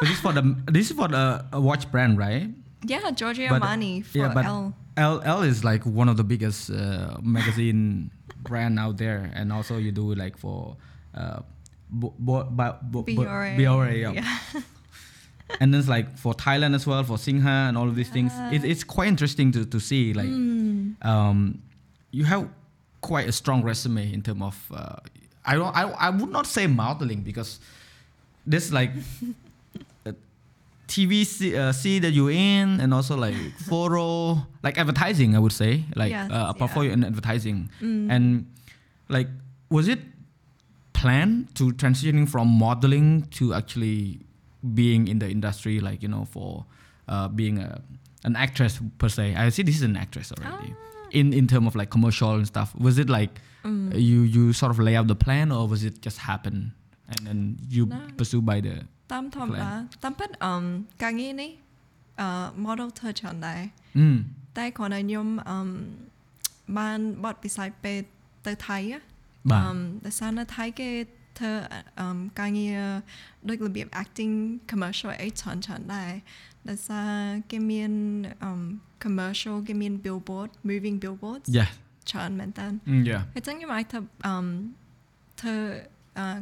[0.00, 2.48] This is for the this is for the watch brand, right?
[2.86, 4.74] yeah, Giorgio Armani for yeah, but Elle.
[4.96, 8.10] Elle Elle is like one of the biggest uh, magazine
[8.42, 10.76] brand out there, and also you do like for
[11.14, 11.40] uh,
[11.90, 12.44] bo- bo-
[14.00, 14.12] yeah.
[14.12, 14.38] Yeah.
[15.60, 18.32] and then it's like for Thailand as well, for Singha and all of these things.
[18.52, 21.04] It, it's quite interesting to, to see like Mm.
[21.04, 21.62] um,
[22.10, 22.48] you have
[23.00, 24.96] quite a strong resume in terms of uh,
[25.44, 27.60] I don't I, I would not say modeling because
[28.46, 28.90] this like
[30.92, 31.12] TV
[31.54, 33.34] uh, scene that you're in and also like
[33.70, 34.04] photo
[34.66, 35.72] like advertising I would say
[36.02, 38.10] like Yes, uh, a portfolio in advertising Mm.
[38.14, 38.24] and
[39.16, 39.28] like
[39.76, 40.00] was it
[40.92, 44.20] planned to transitioning from modeling to actually
[44.74, 46.64] being in the industry like you know for
[47.08, 47.80] uh, being a
[48.24, 51.18] an actress per se I see this is an actress already Ah.
[51.18, 53.94] in in terms of like commercial and stuff was it like Mm.
[54.10, 56.56] you you sort of lay out the plan or was it just happen
[57.10, 57.38] and then
[57.74, 57.98] you No.
[58.18, 58.74] pursue by the
[59.11, 59.71] តាមធម្មតា
[60.03, 60.63] តាមពិតអឺម
[61.03, 61.51] ការងារនេះ
[62.21, 62.29] អឺ
[62.65, 63.61] model ធ្វើច្រើនដែរ
[63.99, 64.17] mm,
[64.57, 65.67] តែគ្រាន់តែខ្ញុំអឺម
[66.77, 67.99] បានបទពិសោធន៍ពេល
[68.47, 68.99] ទៅថៃណា
[69.51, 70.89] បាទ អឺមដោយសារនៅថៃគេ
[71.39, 71.53] ធ្វើ
[71.99, 72.79] អឺមការងារ
[73.49, 74.33] ដូចរបៀប acting
[74.71, 76.11] commercial អីច្រើនច្រើនដែរ
[76.69, 77.11] ដោយសារ
[77.51, 77.91] គេមាន
[78.43, 78.61] អឺម
[79.03, 81.69] commercial គេមាន billboard moving billboards yeah
[82.11, 84.45] ច្រើនមែនតើ mm, yeah ហើយចឹងខ្ញុំអាចធ្វើអឺម
[85.41, 85.90] ធ្វើអឺ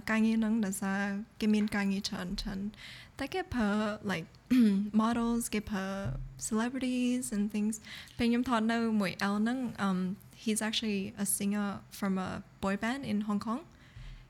[0.09, 0.99] ការងារហ្នឹងដោយសារ
[1.39, 2.59] គេមានការងារច្រើនច្រើន
[3.19, 3.69] តែគេប្រើ
[4.11, 4.27] like
[5.01, 5.85] models គេប្រើ
[6.47, 7.75] celebrities and things
[8.17, 9.99] ពេលខ្ញុំថតនៅមួយ L ហ្នឹង um
[10.43, 12.29] he's actually a singer from a
[12.63, 13.61] boy band in Hong Kong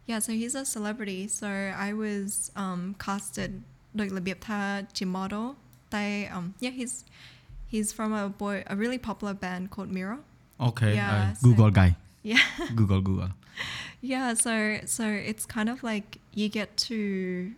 [0.10, 1.48] yeah so he's a celebrity so
[1.88, 2.28] I was
[2.64, 3.52] um casted
[4.00, 4.62] ដោយរបៀបថា
[4.98, 5.46] ជា model
[5.96, 6.06] តែ
[6.36, 6.94] um yeah he's
[7.72, 10.20] he's from a boy a really popular band called Mirror
[10.70, 11.90] okay Yeah, uh, so- Google guy
[12.23, 12.41] yeah
[12.75, 13.31] Google Google
[14.01, 17.53] Yeah, so so it's kind of like you get to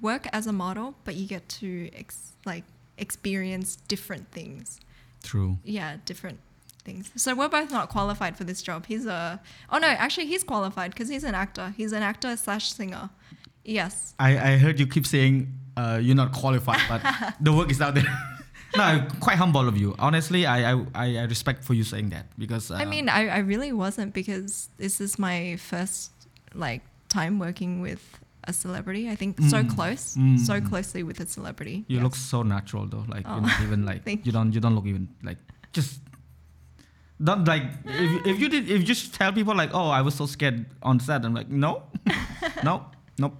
[0.00, 2.64] work as a model, but you get to ex- like
[2.98, 4.80] experience different things.
[5.22, 6.38] true Yeah, different
[6.84, 7.10] things.
[7.16, 8.86] So we're both not qualified for this job.
[8.86, 9.40] He's a
[9.70, 11.74] oh no, actually he's qualified because he's an actor.
[11.76, 13.10] He's an actor slash singer.
[13.64, 14.14] Yes.
[14.18, 17.94] I, I heard you keep saying uh, you're not qualified, but the work is out
[17.94, 18.04] there.
[18.76, 19.94] No, quite humble of you.
[19.98, 23.38] Honestly, I I, I respect for you saying that because uh, I mean, I, I
[23.38, 26.10] really wasn't because this is my first
[26.54, 28.02] like time working with
[28.46, 29.08] a celebrity.
[29.10, 29.74] I think so Mm.
[29.74, 30.38] close, Mm.
[30.38, 31.84] so closely with a celebrity.
[31.88, 32.02] you Yes.
[32.04, 33.04] look so natural though.
[33.08, 33.32] Like Oh.
[33.34, 35.38] you're not even like you don't you don't look even like
[35.72, 36.00] just
[37.22, 40.14] don't like if, if you did if you just tell people like oh I was
[40.14, 41.84] so scared on set I'm like no
[42.64, 42.86] no
[43.18, 43.38] nope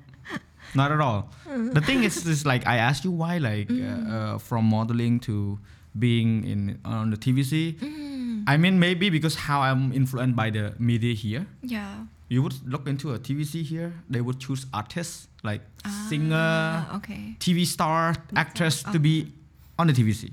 [0.75, 1.31] not at all.
[1.47, 5.59] The thing is is like I asked you why like uh, uh, from modeling to
[5.99, 7.79] being in on the TVC.
[7.79, 8.45] Mm.
[8.47, 11.47] I mean maybe because how I'm influenced by the media here.
[11.62, 12.07] Yeah.
[12.29, 13.93] You would look into a TVC here.
[14.11, 15.61] They would choose artists like
[16.09, 17.37] singer, Ah, okay.
[17.39, 19.31] TV star, actress to be
[19.79, 20.33] on the TVC.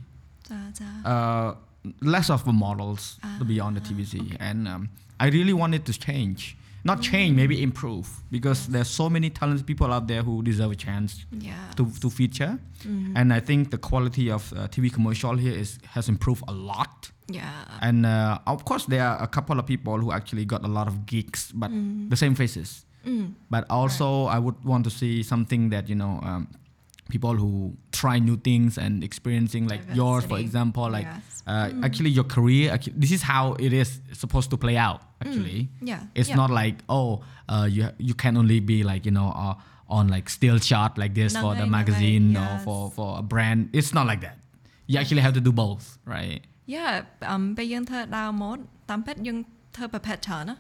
[0.50, 1.10] Da, da.
[1.12, 1.56] Uh,
[2.02, 4.89] less of the models to be on the TVC, and um,
[5.20, 6.56] I really wanted to change.
[6.84, 10.76] Not change, maybe improve, because there's so many talented people out there who deserve a
[10.76, 11.54] chance yeah.
[11.76, 12.58] to, to feature.
[12.84, 13.14] Mm.
[13.16, 17.12] And I think the quality of uh, TV commercial here is has improved a lot.
[17.28, 17.80] yeah.
[17.82, 20.88] And uh, of course, there are a couple of people who actually got a lot
[20.88, 21.72] of gigs, but
[22.10, 22.86] the same faces.
[23.06, 23.34] Mm.
[23.50, 26.48] But also, I would want to see something that you know, um,
[27.12, 29.97] people who try new things and experiencing like Diversity.
[29.97, 31.43] yours for example like yes.
[31.45, 31.86] uh, mm.
[31.86, 35.28] actually your career this is how it is supposed to play out mm.
[35.28, 35.88] actually mm.
[35.91, 36.36] yeah it's yeah.
[36.41, 39.53] not like oh uh, you you can only be like you know uh,
[39.89, 42.62] on like still chart like this for the magazine right, yes.
[42.62, 44.38] or for for a brand it's not like that
[44.88, 47.53] you actually have to do both right yeah um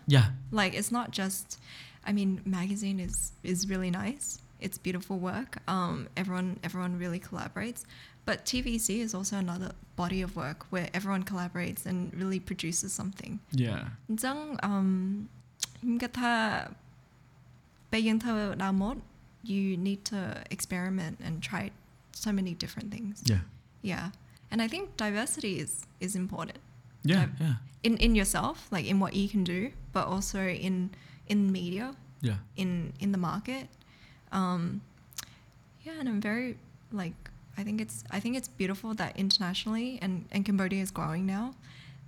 [0.07, 1.59] yeah like it's not just
[2.05, 5.57] I mean magazine is is really nice it's beautiful work.
[5.67, 7.83] Um, everyone everyone really collaborates.
[8.25, 13.39] But TVC is also another body of work where everyone collaborates and really produces something.
[13.51, 13.85] Yeah.
[14.13, 15.29] Zhang um
[19.43, 21.71] you need to experiment and try
[22.11, 23.21] so many different things.
[23.25, 23.39] Yeah.
[23.81, 24.11] Yeah.
[24.51, 26.59] And I think diversity is is important.
[27.03, 27.27] Yeah.
[27.39, 27.55] Yeah.
[27.83, 30.91] In in yourself, like in what you can do, but also in
[31.27, 31.95] in media.
[32.21, 32.37] Yeah.
[32.55, 33.67] In in the market
[34.31, 34.81] um,
[35.85, 36.57] yeah, and I'm very
[36.91, 37.17] like
[37.57, 41.53] I think it's I think it's beautiful that internationally and and Cambodia is growing now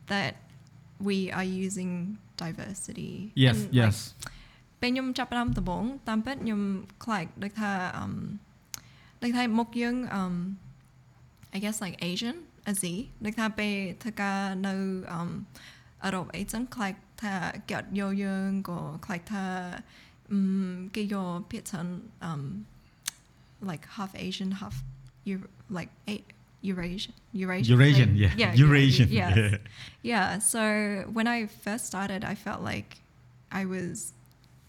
[0.08, 0.36] that
[1.00, 3.32] we are using diversity.
[3.36, 3.96] Yes, and, yes.
[4.82, 6.62] ពេលខ្ញុំចាប់ផ្ដើមដំបូងតាមពិតខ្ញុំ
[7.04, 8.14] ខ្លាចដូចថាអឹម
[9.22, 12.38] ដូចថាមុខយើងអឹម um, um, I guess like Asian
[12.72, 12.96] Asia
[13.26, 14.74] ដូចថាពេលធ្វើការនៅ
[15.14, 15.30] អឹម
[16.04, 17.34] អឺរ៉ុបអីចឹងខ្លាចថា
[17.70, 19.46] គេអត់យកយើងក៏ខ្លាចថា
[20.34, 22.66] um, get your pattern um,
[23.62, 24.84] like half Asian, half
[25.24, 26.26] you, like eight,
[26.62, 28.34] Eurasian, Eurasian, Eurasian, like, yeah.
[28.38, 29.58] yeah, Eurasian, yeah, yeah.
[30.02, 30.40] yeah.
[30.40, 32.98] So when I first started, I felt like
[33.52, 34.14] I was,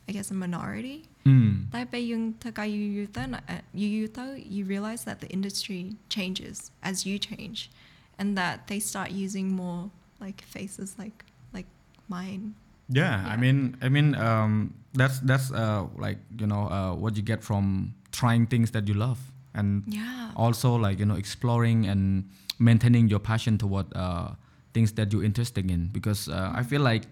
[0.08, 1.04] I guess, a minority.
[1.24, 1.72] Mm.
[2.06, 7.70] Yung tagayu yuta, uh, you realize that the industry changes as you change,
[8.18, 9.90] and that they start using more
[10.20, 11.66] like faces like like
[12.08, 12.54] mine
[12.88, 17.22] yeah, I mean, I mean, um, that's that's uh, like you know uh, what you
[17.22, 19.18] get from trying things that you love,
[19.54, 22.28] and yeah also like you know exploring and
[22.58, 24.28] maintaining your passion toward uh,
[24.74, 25.88] things that you're interested in.
[25.92, 27.04] Because uh, I feel like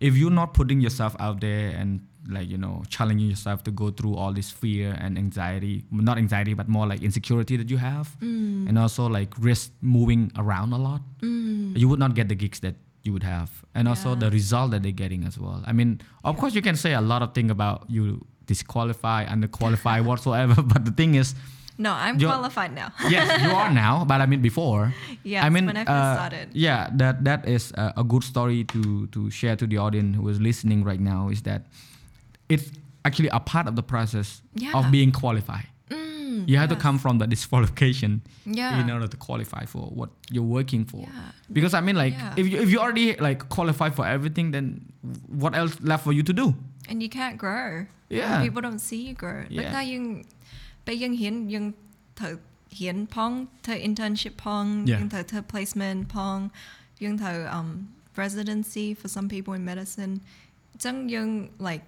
[0.00, 3.90] if you're not putting yourself out there and like you know challenging yourself to go
[3.90, 8.16] through all this fear and anxiety, not anxiety, but more like insecurity that you have,
[8.22, 8.68] Mm.
[8.68, 11.02] and also like risk moving around a lot
[11.74, 12.74] you would not get the gigs that
[13.08, 13.50] you would have.
[13.76, 15.58] And also the result that they're getting as well.
[15.70, 15.90] I mean
[16.28, 18.04] of course you can say a lot of things about you
[18.52, 21.28] disqualify underqualify whatsoever but the thing is
[21.86, 22.88] no I'm qualified now.
[23.16, 24.82] Yes you are now but i mean before.
[25.32, 26.46] Yeah i mean when I first uh, started.
[26.66, 28.82] yeah that that is a, a good story to
[29.14, 31.60] to share to the audience who is listening right now is that
[32.54, 32.66] it's
[33.08, 34.28] actually a part of the process
[34.64, 34.78] Yeah.
[34.78, 35.66] of being qualified
[36.46, 36.78] you have yes.
[36.78, 38.80] to come from the disqualification yeah.
[38.80, 40.98] in order to qualify for what you're working for.
[40.98, 41.32] Yeah.
[41.52, 42.34] Because I mean, like, yeah.
[42.36, 44.92] if you, if you already like qualify for everything, then
[45.26, 46.54] what else left for you to do?
[46.88, 47.86] And you can't grow.
[48.08, 49.44] Yeah, people don't see you grow.
[49.48, 49.62] Yeah.
[49.62, 50.24] Like that, you,
[50.84, 51.74] but you can
[52.70, 55.00] hiện pong to internship pong, yeah.
[55.00, 56.50] you to placement pong,
[56.98, 60.20] you to um residency for some people in medicine.
[60.78, 61.82] Chẳng you like,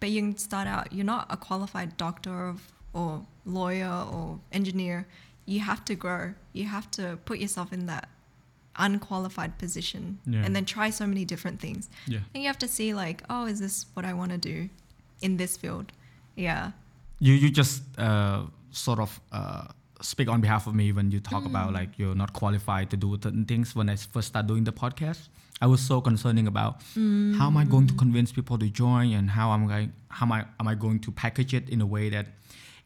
[0.00, 5.06] but you start out, you're not a qualified doctor of or lawyer or engineer
[5.46, 8.08] you have to grow you have to put yourself in that
[8.76, 10.44] unqualified position Yeah.
[10.44, 12.20] and then try so many different things Yeah.
[12.34, 14.68] and you have to see like, oh, is this what I want to do
[15.20, 15.92] in this field?
[16.36, 16.72] Yeah.
[17.20, 19.66] You you just uh, sort of uh,
[20.00, 21.74] speak on behalf of me when you talk about Mm.
[21.80, 23.76] like you're not qualified to do certain things.
[23.76, 25.28] When I first started doing the podcast,
[25.62, 26.82] I was so concerning about
[27.38, 27.92] how am I going Mm.
[27.92, 30.98] to convince people to join and how am I how am I am I going
[31.06, 32.26] to package it in a way that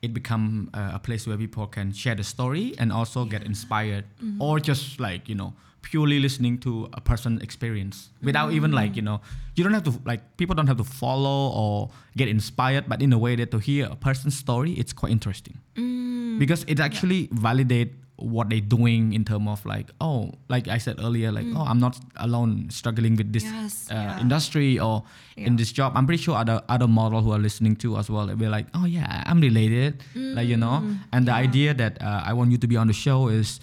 [0.03, 4.05] it become uh, a place where people can share the story and also get inspired
[4.23, 4.41] mm-hmm.
[4.41, 8.97] or just like you know purely listening to a person's experience without even like mm-hmm.
[8.97, 9.21] you know
[9.55, 13.13] you don't have to like people don't have to follow or get inspired but in
[13.13, 15.59] a way that to hear a person's story it's quite interesting.
[15.77, 16.39] Mm.
[16.39, 20.99] Because it actually validate what they're doing in terms of like oh like i said
[20.99, 24.21] earlier like oh i'm not alone struggling with this Yes, uh, yeah.
[24.21, 25.05] industry or
[25.37, 25.93] in this job.
[25.95, 28.67] I'm pretty sure other other model who are listening to as well they'll be like
[28.75, 30.03] oh yeah i'm related.
[30.17, 30.83] Like you know?
[31.13, 33.61] And the idea that uh, i want you to be on the show is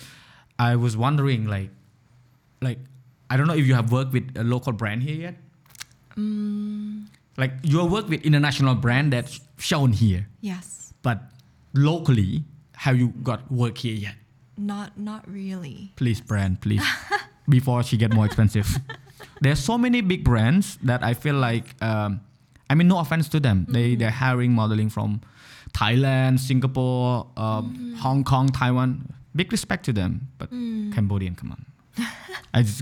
[0.58, 1.70] i was wondering like
[2.62, 2.80] like
[3.30, 5.36] i don't know if you have worked with a local brand here yet.
[6.18, 10.28] Mm, like you have worked with international brand that's shown here.
[10.39, 10.93] Yes.
[11.03, 11.20] but
[11.74, 12.43] locally
[12.84, 14.16] have you got work here yet
[14.58, 15.91] Not not really.
[15.95, 16.84] please brand please.
[17.49, 18.68] Before she get more expensive.
[19.41, 22.22] There's so many big brands that i feel like um,
[22.70, 23.66] i mean no offense to them.
[23.70, 25.22] They they're hiring modeling from
[25.74, 29.12] thailand singapore um, hong kong taiwan.
[29.36, 30.49] Big respect to them but
[30.95, 31.66] cambodian come on.
[32.53, 32.82] I just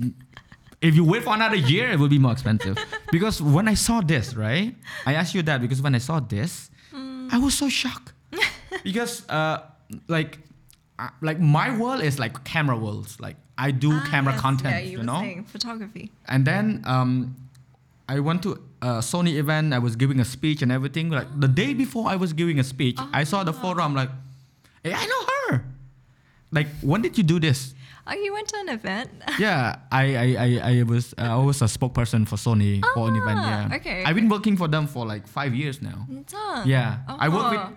[0.81, 2.77] if you wait for another year it will be more expensive.
[3.11, 6.69] Because when i saw this right i asked you that because when i saw this
[7.33, 8.13] i was so shocked.
[8.83, 9.57] Because uh
[10.07, 10.37] like
[11.03, 13.19] uh, like my world is like camera worlds.
[13.19, 15.19] Like i do Ah, camera yes, content Yeah, you, you know?
[15.25, 16.05] saying photography.
[16.33, 17.35] and then um
[18.09, 18.51] i went to
[18.81, 19.73] a sony event.
[19.73, 21.09] I was giving a speech and everything.
[21.19, 23.79] Like the day before i was giving a speech i saw the photo.
[23.85, 24.09] I'm like
[24.83, 25.63] hey i know her.
[26.51, 27.73] Like when did you do this?
[28.05, 29.09] Oh, you went to an event.
[29.45, 33.15] yeah i i i, I was uh, i was a spokesperson for sony for an
[33.21, 33.75] event Ah, yeah.
[33.77, 35.99] okay, i've been working for them for like five years now.
[36.75, 36.89] Yeah
[37.25, 37.71] i work with Oh.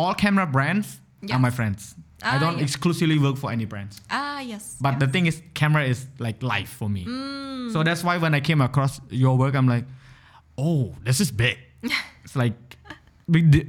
[0.00, 0.88] all camera brands
[1.32, 2.62] are my friends i Ah, don't yeah.
[2.64, 4.76] exclusively work for any brands Ah, yes.
[4.80, 7.72] but the thing is camera is like life for me Mm.
[7.72, 9.84] so that's why when i came across your work i'm like
[10.58, 11.56] oh this is big
[12.24, 12.54] it's like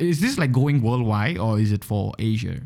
[0.09, 2.61] is this like going worldwide or is it for asia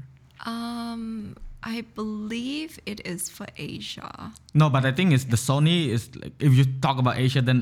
[0.45, 4.31] Um, I believe it is for Asia.
[4.53, 7.59] no but i think it's the sony is like if you talk about asia then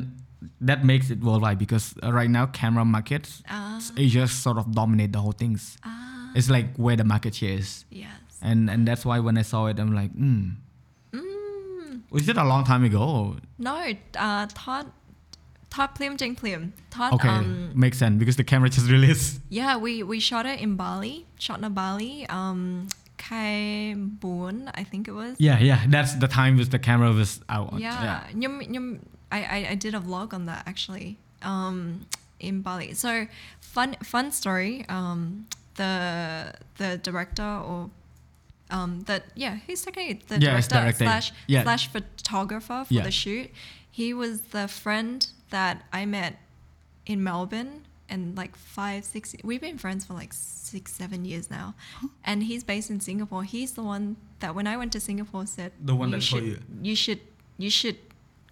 [0.70, 3.80] that makes it worldwide because uh, right now camera markets Ah.
[4.06, 7.86] asia sort of dominate the whole things Ah, it's like where the market share is
[7.92, 8.12] yes.
[8.42, 10.50] and and that's why when i saw it i'm like hmm
[11.14, 13.76] Mm, was it a long time ago no,
[14.18, 14.92] uh, Todd,
[15.70, 16.72] Todd Plim Jing Plim.
[16.90, 20.60] Todd, okay um, makes sense because the camera just released yeah, we, we shot it
[20.60, 22.26] in Bali, shot in Bali.
[22.30, 25.36] Um, Kai Boon, I think it was.
[25.40, 29.00] yeah yeah that's the time was the camera was out Yeah, nhum,
[29.32, 32.06] I, I, I did a vlog on that actually um,
[32.40, 32.94] in Bali.
[32.94, 33.28] So
[33.62, 34.86] fun fun story.
[34.90, 37.90] Um, the the director or
[38.70, 41.08] um, the yeah he's technically the Yeah, it's director directing.
[41.08, 41.64] slash Yeah.
[41.64, 43.04] slash photographer for Yeah.
[43.04, 43.50] the shoot.
[43.92, 46.40] He was the friend that I met
[47.06, 51.74] in Melbourne and like five six we've been friends for like six seven years now
[52.24, 55.72] and he's based in singapore he's the one that when i went to singapore said
[55.82, 56.60] The one that should, told you.
[56.82, 57.22] you should
[57.58, 57.98] you should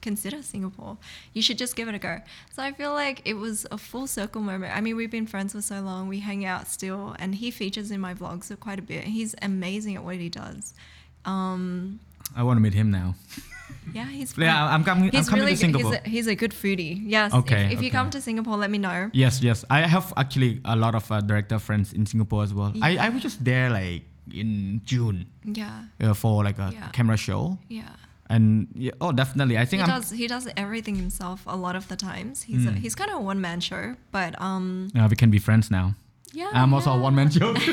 [0.02, 0.98] consider singapore
[1.34, 2.18] you should just give it a go
[2.54, 5.54] so i feel like it was a full circle moment i mean we've been friends
[5.54, 8.82] for so long we hang out still and he features in my vlogs quite a
[8.82, 10.74] bit he's amazing at what he does
[11.26, 12.00] um
[12.36, 13.16] I want to meet him now.
[13.94, 14.74] yeah he's Yeah.
[14.74, 15.06] I'm coming.
[15.06, 15.76] I'm he's coming really to good.
[15.76, 16.02] he's Singapore.
[16.06, 18.78] a, he's a good foodie yes Okay, if, if you come to singapore let me
[18.78, 19.66] know yes, yes.
[19.70, 22.74] I have actually a lot of uh, director friends in Singapore as well.
[22.82, 26.88] I, I was just there like in June yeah uh, for like a Yeah.
[26.94, 27.90] camera show, yeah
[28.36, 29.56] and yeah, oh, definitely.
[29.58, 29.90] I he think I'm.
[29.96, 32.78] does he does everything himself a lot of the times he's a, Mm.
[32.84, 34.66] he's kind of a one man show but um
[34.96, 35.88] Uh, we can be friends now.
[36.42, 37.52] yeah I'm also a one man show.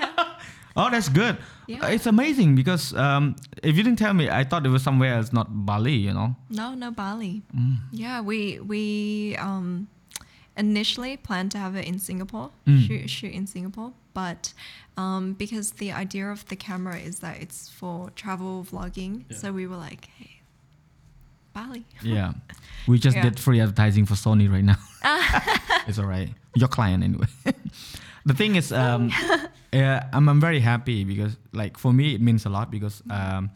[0.00, 0.16] yeah.
[0.80, 1.36] oh, that's good.
[1.66, 1.86] Yeah.
[1.94, 5.28] It's amazing because um, if you didn't tell me, I thought it was somewhere else,
[5.32, 5.94] not Bali.
[6.06, 6.28] You know.
[6.60, 7.76] no no bali Mm.
[7.92, 8.38] yeah we
[8.72, 8.82] we
[9.48, 9.86] um
[10.56, 12.80] initially planned to have it in singapore Mm.
[12.86, 14.52] shoot shoot in singapore but
[15.00, 19.36] um because the idea of the camera is that it's for travel vlogging Yeah.
[19.40, 20.32] so we were like hey
[21.54, 22.32] bali Yeah.
[22.90, 23.24] We just Yeah.
[23.26, 24.78] did free advertising for Sony right now.
[25.88, 26.30] it's all right.
[26.60, 27.26] Your client anyway.
[28.28, 29.10] the thing is, um,
[29.72, 33.50] yeah, I'm, I'm very happy because, like, for me, it means a lot because um,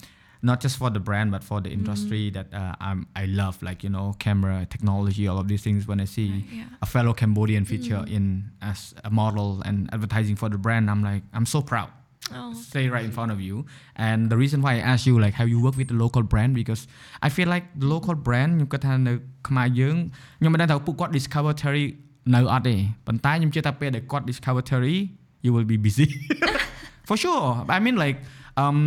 [0.51, 1.79] not just for the brand but for the mm-hmm.
[1.81, 2.51] industry mm-hmm.
[2.51, 5.89] that uh, I'm, I love, like you know, camera technology, all of these things.
[5.91, 6.65] When I see right, yeah.
[6.83, 8.17] a fellow Cambodian feature mm-hmm.
[8.17, 8.25] in
[8.61, 11.91] as a model and advertising for the brand, I'm like, I'm so proud.
[12.33, 13.67] Oh, Stay right in front of you.
[13.97, 16.55] And the reason why I asked you, like, have you worked with the local brand?
[16.55, 16.87] Because
[17.21, 19.13] I feel like the local brand ខ្ញុំគាត់ថានៅ
[19.49, 19.97] ខ្មែរយើង
[20.39, 21.87] ខ្ញុំមិនដឹងថាពួកគាត់ discover Terry
[22.35, 22.77] នៅអត់ទេ
[23.07, 24.97] ប៉ុន្តែខ្ញុំជឿថាពេលដែលគាត់ discover Terry.
[25.45, 26.07] you will be busy
[27.09, 27.45] for sure
[27.77, 28.19] i mean like
[28.63, 28.79] um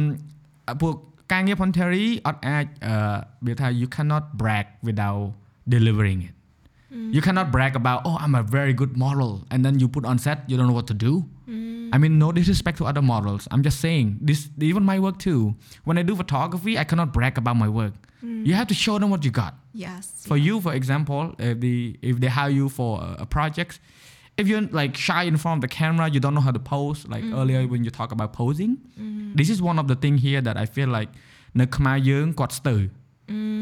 [0.69, 0.93] uh, ពួក
[1.32, 5.24] ការងារ Pon Terry អត់អាចអឺវាថា you cannot brag without
[5.74, 6.34] delivering it
[7.16, 10.16] you cannot brag about oh I'm a very good model and then you put on
[10.26, 11.12] set you don't know what to do
[11.94, 13.46] I mean, no disrespect to other models.
[13.50, 14.48] I'm just saying this.
[14.58, 15.54] Even my work too.
[15.84, 17.92] When I do photography, I cannot brag about my work.
[18.48, 19.54] You have to show them what you got.
[19.74, 20.24] Yes.
[20.28, 20.44] For yeah.
[20.46, 23.80] you, for example, if they if they hire you for a, a project,
[24.40, 26.98] if you're like shy in front of the camera, you don't know how to pose.
[27.14, 28.72] Like earlier when you talk about posing,
[29.38, 31.10] this is one of the thing here that I feel like
[31.60, 32.82] នៅខ្មែរយើងគាត់ស្ទើរ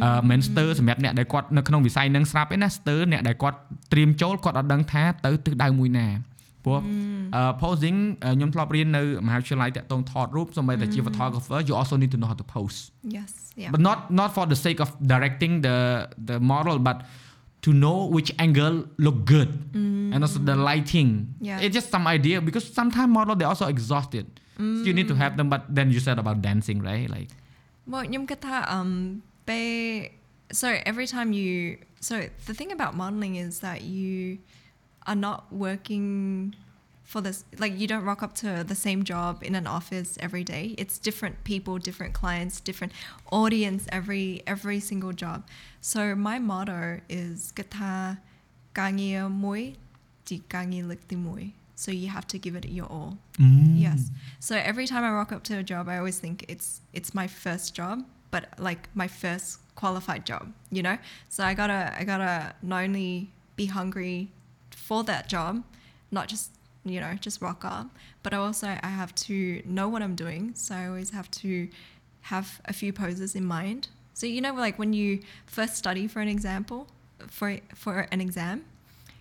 [0.04, 3.58] អឺមិនស្ទើរសម្រាប់អ្នកដែលគាត់នៅក្នុងវិស័យហ្នឹងស្រាប់ទេណាស្ទើរអ្នកដែលគាត់
[3.92, 6.06] ត្រៀមចូលគាត់អត់ដឹងថាទៅទិសដៅមួយណា
[6.64, 6.78] ព្រោះ
[7.36, 12.78] អឺ posing ខ្ញុំធ្លាប់រៀននៅមហាវិទ្យាល័យតាក់ទងថតរូបសូម្បីតែជា photographer you also need to know how to pose
[13.16, 13.30] Yes.
[13.62, 13.70] Yeah.
[13.74, 15.76] but not not for the sake of directing the
[16.30, 16.96] the model but
[17.65, 20.13] to know which angle look good mm.
[20.13, 21.57] and also the lighting yeah.
[21.59, 24.77] it's just some idea because sometimes model they also exhausted mm.
[24.77, 25.17] so you need to mm.
[25.17, 27.29] have them but then you said about dancing right like
[27.89, 28.05] well
[28.69, 29.23] um
[30.51, 34.37] so every time you so the thing about modeling is that you
[35.07, 36.53] are not working
[37.05, 40.43] for this like you don't rock up to the same job in an office every
[40.43, 40.75] day.
[40.77, 42.91] It's different people different clients different
[43.31, 45.47] audience every every single job.
[45.81, 48.17] So my motto is kata
[48.73, 49.29] kangia
[50.25, 53.17] di so you have to give it your all.
[53.37, 53.79] Mm.
[53.79, 54.09] yes.
[54.39, 57.27] So every time i rock up to a job i always think it's it's my
[57.27, 60.97] first job but like my first qualified job you know?
[61.29, 64.29] So i gotta i gotta not only be hungry
[64.71, 65.63] for that job
[66.11, 66.49] not just
[66.85, 67.87] you know just rock up,
[68.23, 70.53] but I also I have to know what I'm doing.
[70.55, 71.67] So I always have to
[72.21, 73.89] have a few poses in mind.
[74.13, 76.87] So you know, like when you first study for an example,
[77.27, 78.65] for for an exam,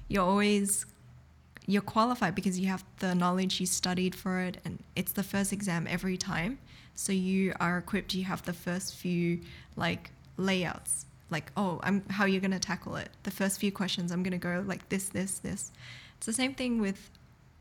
[0.08, 0.86] you're always
[1.66, 5.52] you're qualified because you have the knowledge you studied for it and it's the first
[5.52, 6.58] exam every time
[6.94, 9.40] so you are equipped you have the first few
[9.76, 14.12] like layouts like oh i'm how you're going to tackle it the first few questions
[14.12, 15.72] i'm going to go like this this this
[16.16, 17.10] it's the same thing with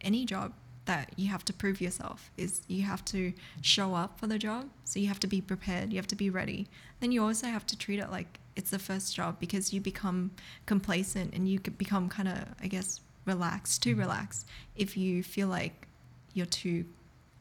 [0.03, 0.53] any job
[0.85, 4.69] that you have to prove yourself is you have to show up for the job.
[4.83, 6.67] So you have to be prepared you have to be ready.
[6.99, 10.31] Then you also have to treat it like it's the first job because you become
[10.65, 13.99] complacent and you could become kind of i guess relaxed too mm.
[13.99, 14.45] relaxed
[14.75, 15.87] if you feel like
[16.33, 16.85] you're too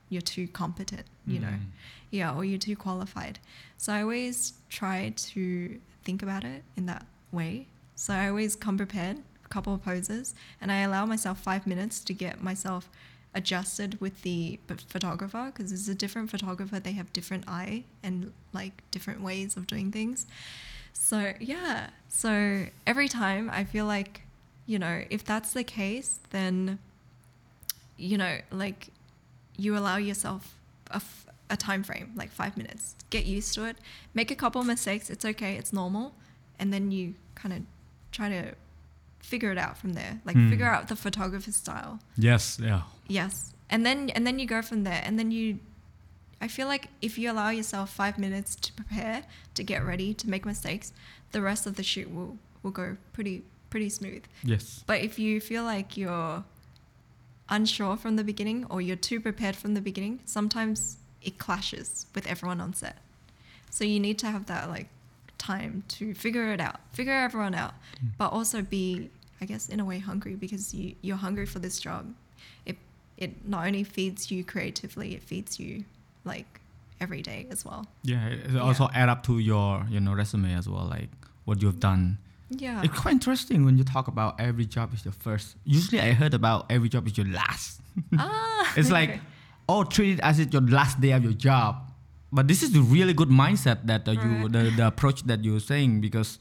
[0.09, 1.49] you're too competent you know?
[1.49, 1.61] Mm.
[2.11, 3.39] Yeah or you're too qualified.
[3.77, 7.69] So i always try to think about it in that way.
[7.95, 9.19] So i always come prepared
[9.53, 12.89] couple of poses and i allow myself five minutes to get myself
[13.35, 18.83] adjusted with the photographer because it's a different photographer they have different eye and like
[18.91, 20.27] different ways of doing things.
[20.93, 24.23] So yeah so every time i feel like
[24.67, 26.79] you know if that's the case then
[27.97, 28.89] you know like
[29.57, 30.55] you allow yourself
[30.91, 32.95] a, f- a time frame like five minutes.
[33.11, 33.77] Get used to it.
[34.15, 36.15] Make a couple mistakes it's okay it's normal
[36.59, 37.63] and then you kind of
[38.13, 38.55] try to
[39.23, 40.21] figure it out from there.
[40.27, 40.51] Like Hmm.
[40.51, 41.99] figure out the photographer's style.
[42.17, 42.83] Yes yeah.
[43.09, 43.55] Yes.
[43.71, 45.01] And then and then you go from there.
[45.05, 45.59] And then you
[46.41, 49.23] i feel like if you allow yourself five minutes to prepare
[49.55, 50.93] to get ready to make mistakes
[51.31, 54.23] the rest of the shoot will will go pretty pretty smooth.
[54.43, 54.85] Yes.
[54.87, 56.45] But if you feel like you're
[57.49, 62.27] unsure from the beginning or you're too prepared from the beginning, sometimes it clashes with
[62.27, 62.99] everyone on set.
[63.71, 64.89] So you need to have that like
[65.43, 67.75] time to figure it out, figure everyone out,
[68.19, 69.11] but also be,
[69.43, 72.05] I guess, in a way hungry because you you're hungry for this job.
[72.71, 72.77] It
[73.17, 75.85] it not only feeds you creatively, it feeds you
[76.25, 76.61] like
[77.01, 77.83] every day as well.
[78.05, 81.11] yeah it also add up to your you know resume as well like
[81.47, 82.05] what you've done
[82.67, 82.85] Yeah.
[82.85, 85.57] It's quite interesting when you talk about every job is your first.
[85.65, 87.81] Usually, I heard about every job is your last.
[88.19, 88.73] ah.
[88.77, 89.21] It's like,
[89.73, 91.75] oh, treat it as it's your last day of your job.
[92.33, 94.53] But this is the really good mindset that uh, you Right.
[94.53, 96.39] the, the approach that you're saying because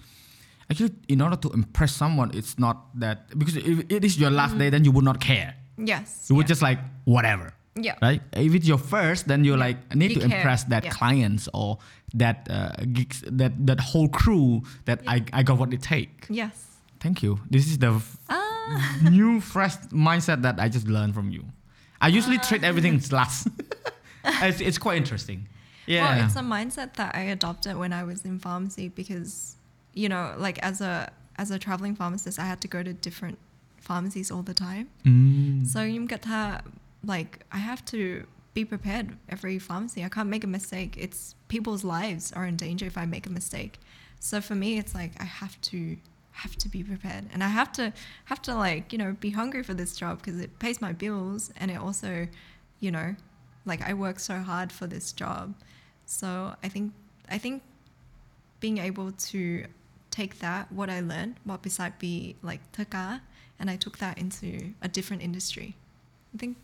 [0.69, 4.57] actually, in order to impress someone, it's not that because if it is your last
[4.57, 5.55] day, then you would not care.
[5.77, 6.27] yes.
[6.29, 7.53] You would just like whatever.
[7.75, 7.95] yeah.
[8.01, 8.21] Right?
[8.33, 10.37] If it's your first, then you're like I need You to care.
[10.39, 10.91] impress that Yeah.
[10.91, 11.77] clients or
[12.13, 16.25] that uh, gigs, that that whole crew that I, I got what it take.
[16.29, 16.55] Yes.
[16.99, 17.39] Thank you.
[17.49, 17.91] This is the
[18.29, 18.99] Ah.
[19.11, 21.43] new fresh mindset that I just learned from you.
[21.99, 23.47] I usually treat everything as last.
[24.23, 25.47] it's, it's quite interesting.
[25.91, 26.15] Yeah.
[26.15, 29.57] Well, it's a mindset that I adopted when I was in pharmacy because,
[29.93, 33.37] you know, like as a as a traveling pharmacist, I had to go to different
[33.77, 34.89] pharmacies all the time.
[35.05, 35.67] Mm.
[35.67, 36.61] So you get to
[37.03, 40.03] like I have to be prepared every pharmacy.
[40.03, 40.95] I can't make a mistake.
[40.97, 43.79] It's people's lives are in danger if I make a mistake.
[44.19, 45.97] So for me, it's like I have to
[46.33, 47.91] have to be prepared, and I have to
[48.25, 51.51] have to like you know be hungry for this job because it pays my bills,
[51.57, 52.27] and it also,
[52.79, 53.15] you know,
[53.65, 55.55] like I work so hard for this job.
[56.18, 56.28] So
[56.66, 56.86] I think
[57.34, 57.56] I think
[58.60, 59.40] being able to
[60.10, 63.20] take that what I learned, what beside be like taka,
[63.58, 64.48] and I took that into
[64.86, 65.68] a different industry.
[66.34, 66.56] I think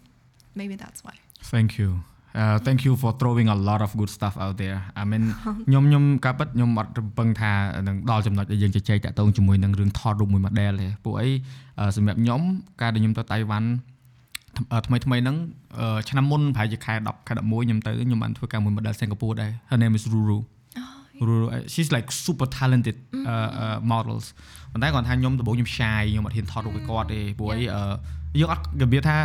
[0.55, 1.15] maybe that's why
[1.53, 1.91] thank you
[2.41, 5.25] uh thank you for throwing a lot of good stuff out there I mean
[5.67, 7.53] ខ្ញុំខ្ញុំការពិតខ្ញុំអត់រំពឹងថា
[7.89, 11.29] នឹងដល់ចំណុចដែលយើងជជែកតាក់ទងជាមួយនឹងរឿងថតរូបមួយ model ទេពួកអី
[11.97, 12.41] សម្រាប់ខ្ញុំ
[12.81, 13.69] ការដែលខ្ញុំទៅតៃវ៉ាន់
[14.86, 15.38] ថ្មីថ្មីហ្នឹង
[16.10, 20.40] ឆ្នាំមុនប្រហែលជាខែ10ខែ11ខ្ញុំទៅខ្ញុំបានធ្វើការមួយ model Singapore ដែរ Her name is Ruru
[21.28, 22.98] Ruru she's like super talented
[23.32, 24.26] uh, uh, models
[24.72, 27.64] ប៉ុន្តែគាត់ថាខ្ញុំដំបូងខ្ញុំ shy ខ្ញុំអត់ហ៊ានថតរូបឲ្យគាត់ទេព្រោះអី
[28.40, 29.18] យើងអត់របៀបថា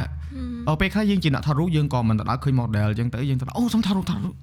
[0.69, 4.35] អូពេលខ្លះយើងជាអ្នកថតរូបយើងក៏មិនទៅដល់ឃើញ model អញ្ចឹងទៅយើងទៅអូសុំថតរូបថតរូប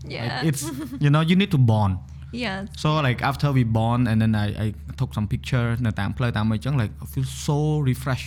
[0.49, 0.61] it's
[1.03, 1.93] you know you need to bond
[2.42, 4.66] yeah so like after we bond and then I I
[5.00, 8.24] took some picture នៅតាមផ្លូវតាមអីចឹង like I feel so refresh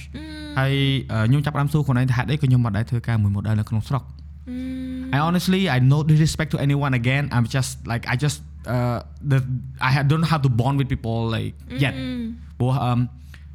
[0.59, 0.73] ហើយ
[1.29, 4.03] ខ្ញុំចាប់ផ្ដើមសួរខ្លួនឯងថាហេតុអីក៏ខ្ញុំមិនដែរធ្វើការមួយ model នៅក្នុងស្រុក
[5.15, 8.39] I honestly I no disrespect to anyone again I'm just like I just
[8.75, 8.99] uh
[9.31, 9.39] the
[9.87, 11.53] I don't have to bond with people like
[11.83, 11.95] yet
[12.59, 12.91] ព្រោះអឺ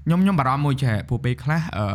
[0.07, 1.85] ខ្ញុំខ្ញុំបារម្ភមួយចេះព្រោះពេលខ្លះអឺ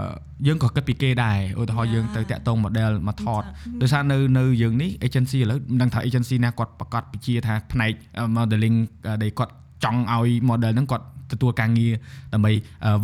[0.46, 3.42] យើងក៏គិតពីគេដែរឧទាហរណ៍យើងទៅតាក់ទង model មកថត
[3.80, 7.92] ដោយសារនៅនៅយើងនេះ agency ឥឡូវមិនដឹងថា agency ណាគាត់ប្រកាសពជាថាផ្នែក
[8.36, 8.76] modeling
[9.22, 9.52] ដែលគាត់
[9.84, 11.92] ចង់ឲ្យ model ហ្នឹងគាត់ទទួលការងារ
[12.34, 12.52] ដើម្បី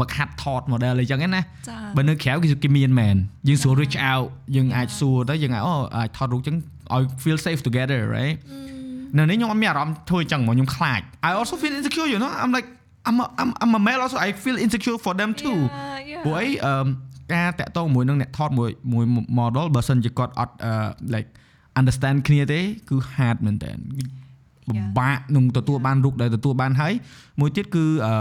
[0.00, 1.42] វឹកហាត់ថត model អីចឹងណា
[1.96, 3.16] បើនៅក្រៅគឺគេមានមែន
[3.48, 6.56] យើងសួរ reach out យើងអាចសួរទៅយើងអាចអូអាចថតរូបចឹង
[6.94, 8.36] ឲ្យ feel safe together right
[9.18, 12.68] នៅនេះខ្ញុំអត់មានអារម្មណ៍ធ្វើចឹងមកខ្ញុំខ្លាច I also feel insecure you know I'm like
[13.07, 15.59] I'm a, I'm I'm a male also I feel insecure for them too
[16.24, 16.86] ព្រោះអីអឺ
[17.34, 19.05] ការតាក់ទងជាមួយនឹងអ្នកថតមួយមួយ
[19.38, 20.55] model បើសិនជាគាត់អត់
[21.14, 21.28] like
[21.80, 23.72] understand គ្នាទេ គឺ hard មែនតើ
[24.68, 26.92] ពិបាកនឹងទទួលបានរូបដែលទទួលបានហើយ
[27.40, 28.12] មួយទៀតគឺអឺ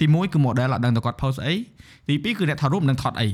[0.00, 1.54] ទី1គឺ model អត់ដឹងតែគាត់ post អី
[2.08, 3.28] ទី2គឺអ្នកថតរូបនឹងថតអី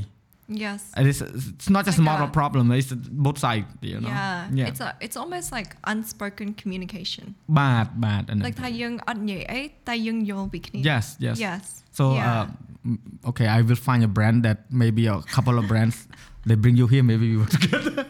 [0.51, 0.91] Yes.
[0.95, 2.71] It's, it's not just a model problem.
[2.71, 4.07] It's both sides, you know.
[4.07, 4.47] Yeah.
[4.53, 4.67] yeah.
[4.67, 7.25] It's a, it's almost like unspoken communication.
[7.59, 11.35] បាទបាទ Like ថាយើងអត់និយាយអីតែយើងយល់ពីគ្នា Yes, yes.
[11.47, 11.63] Yes.
[11.97, 12.31] So yeah.
[12.31, 15.95] uh, okay, I will find a brand that maybe a couple of brands
[16.47, 18.05] they bring you here maybe we work together.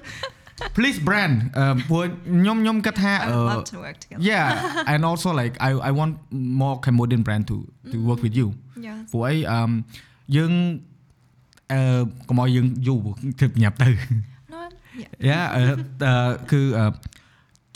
[0.78, 1.36] please brand
[1.90, 2.04] ព្រោះ
[2.40, 6.14] ខ្ញុំខ្ញុំគិតថា I would love to work together yeah and also like I I want
[6.62, 7.56] more Cambodian brand to
[7.92, 8.48] to work with you
[9.12, 9.62] ព្រោះអីអឺ
[10.36, 10.54] យើង
[11.73, 11.81] អឺ
[12.29, 12.99] កុំឲ្យយើងយូរ
[13.41, 13.89] គិតញ៉ាប់ទៅ
[15.29, 15.47] yeah
[16.53, 16.63] គឺ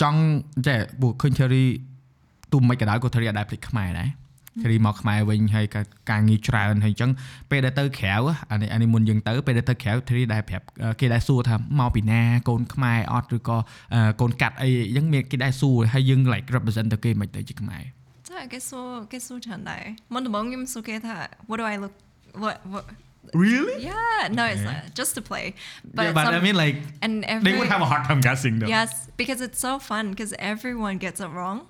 [0.02, 0.20] ចង់
[0.66, 1.64] ចេះពួកឃើញ Cherry
[2.52, 4.10] ទូមិនក៏ដោយក៏ Cherry អាចដែរភ្លេចខ្មែរដែរ
[4.60, 5.66] Cherry មកខ្មែរវិញហើយ
[6.10, 7.10] ការងារច្រើនហើយអញ្ចឹង
[7.50, 8.14] ពេលដែលទៅក្រៅ
[8.50, 10.66] អានេះអានេះមុនយើងទៅពេលដែលទៅក្រៅ Cherry ដែរប្រាប់
[11.00, 13.58] គេដែរសួរថាមកពីណាកូនខ្មែរអត់ឬក៏
[14.20, 17.82] កូនកាត់អីអញ្ចឹងមានគេដែរសួរហើយយើង like represent ទៅគេមិនទៅជាខ្មែរ
[18.28, 21.16] ចាគេសួរគេសួរច្រើនដែរមុនដំបូងខ្ញុំសួរគេថា
[21.48, 21.94] what do I look
[22.42, 22.84] what what
[23.34, 23.82] Really?
[23.82, 24.28] Yeah.
[24.30, 25.54] No, it's not just to play.
[25.84, 28.20] But, yeah, but some, I mean, like, and every, they would have a hard time
[28.20, 28.66] guessing, though.
[28.66, 31.66] Yes, because it's so fun because everyone gets it wrong.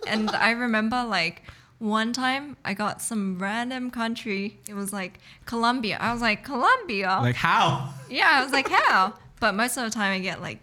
[0.06, 1.42] and I remember like
[1.78, 4.58] one time I got some random country.
[4.68, 5.98] It was like Colombia.
[6.00, 7.18] I was like Colombia.
[7.22, 7.92] Like how?
[8.08, 9.14] Yeah, I was like how.
[9.40, 10.58] But most of the time I get like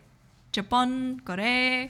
[0.51, 1.89] Japan, Korea,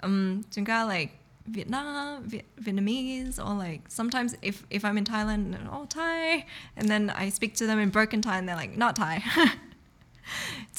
[0.00, 1.12] um, like
[1.55, 5.43] Vietnam, Viet- Vietnamese, or like sometimes if if I'm in Thailand,
[5.75, 6.45] oh Thai,
[6.77, 9.15] and then I speak to them in broken Thai, and they're like not Thai.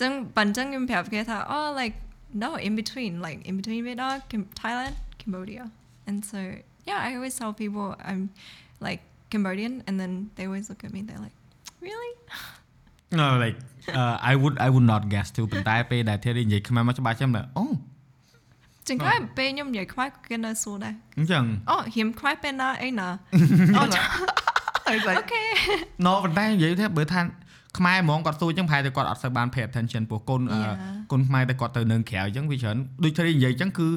[0.01, 1.97] ចឹងបញ្ចឹងខ្ញុំប្រាប់គេថា oh like
[2.43, 5.65] no in between like in between Vietnam, Cam- Thailand, Cambodia,
[6.09, 6.39] and so
[6.89, 8.23] yeah, I always tell people I'm
[8.87, 9.01] like
[9.33, 11.37] Cambodian, and then they always look at me, they're like,
[11.87, 12.13] really?
[13.21, 13.57] No, like
[13.99, 17.65] uh, I would I would not guess too ប៉ុន្តែពេលដែលធារីនិយាយខ្មែរមកច្បាស់ចាំតែអូ
[18.90, 23.08] ចឹងហើយពេលខ្ញុំនិយាយខ្មែរគេនៅសួរដែរអញ្ចឹងអូរៀមខ្មែរពេលណាអីណា
[23.78, 23.84] អូ
[24.88, 25.44] អូខេ
[26.06, 27.22] No ប៉ុន្តែនិយាយថាបើថា
[27.78, 30.76] ខ្មែរហ្មងគាត់សួរអញ្ចឹងប្រហែលតែគាត់អត់សូវបាន pay attention ព្រោះកូន Yeah.
[31.12, 33.88] កូនខ្មែរតែគាត់ទៅនៅក្រៅអញ្ចឹងវាច្រើនដូចធារីនិយាយអញ្ចឹងគឺ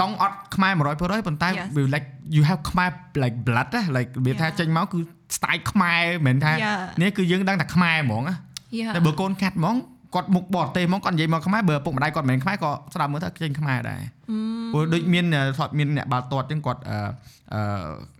[0.00, 1.68] តង់អត់ខ្មែរ100%ប៉ុន្តែ Yes.
[1.76, 2.06] we like
[2.36, 2.90] you have ខ្មែរ
[3.22, 4.58] like blood ណា like វាថា Yeah.
[4.60, 4.98] ចេញមកគឺ
[5.36, 7.00] style ខ្មែរមិនមែនថា Yeah.
[7.02, 8.34] នេះគឺយើងដឹងថាខ្មែរហ្មងណា
[8.78, 9.76] យ៉ាតែបើកូនកាត់ហ្មង
[10.15, 14.01] គាត់មុខបរទេសហ្មងគាត់និយាយមកខ្មែរបើឪពុកម្ដាយគាត់មិនមែនខ្មែរក៏ស្ដាប់មើលថាចេញខ្មែរដែរ
[14.71, 15.25] ព្រោះដូចមាន
[15.59, 16.99] ថតមានអ្នកបាល់ទាត់អញ្ចឹងគាត់អឺ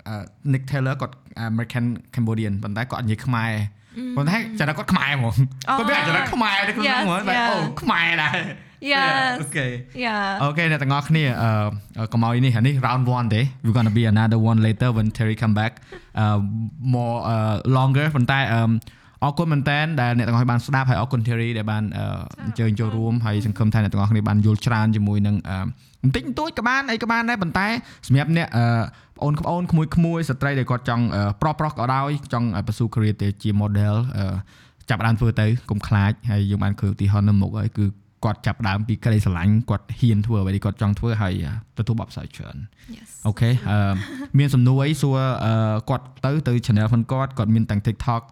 [0.08, 0.16] អឺ
[0.52, 1.16] Nick Taylor គាត់
[1.50, 3.52] American Cambodian ប៉ុន្តែគាត់និយាយខ្មែរ
[4.16, 5.36] ប៉ុន្តែចាត់គាត់ខ្មែរហ្មង
[5.78, 8.38] គាត់មានអាចរិតខ្មែរទៅក្នុងហ្នឹងហ្មងតែអូខ្មែរដែរ
[8.92, 9.68] Yes អូខេ
[10.06, 11.24] យ៉ា អូខេអ្នកទាំងអស់គ្នា
[11.98, 15.74] អឺកុំឲ្យនេះអានេះ round 1ទេ we going to be another one later when Terry come back
[16.22, 16.38] uh
[16.94, 18.62] more uh longer ប៉ុន្តែអឺ
[19.25, 21.85] អរគុណមែនតើដែលអ្នកទាំងអស់បានស្ដាប់ហើយអរគុណ Terry ដែលបាន
[22.45, 25.37] អញ្ជើញចូលរួមហើយសង្ឃឹមថាអ្នកទាំងអស់គ្នាបានយល់ច្រើនជាមួយនឹង
[26.03, 27.67] បន្តិចបន្តួចក៏បានអីក៏បានដែរប៉ុន្តែ
[28.07, 28.49] សម្រាប់អ្នក
[29.23, 31.05] បងប្អូនក្មួយក្មួយស្ត្រីដែលគាត់ចង់
[31.43, 33.97] ប្រុសប្រុសក៏ដោយចង់បស៊ូ career ទៅជា model
[34.91, 37.85] ចាប់ដើមធ្វើទៅកុំខ្លាចហើយយើងបានឃើញឧទាហរណ៍នៅមុខហើយគឺ
[38.25, 41.35] គាត់ចាប់ដើមពីក្តីស្រឡាញ់គាត់ហ៊ានធ្វើអ្វីដែលគាត់ចង់ធ្វើហើយ
[41.79, 42.57] ទទួលបទពិសោធន៍ច្រើន
[42.97, 43.93] Yes អូខេអឺ
[44.39, 45.19] មានសំណួរអីសួរ
[45.91, 48.23] គាត់ទៅទៅ channel ផងគាត់គាត់មានទាំង TikTok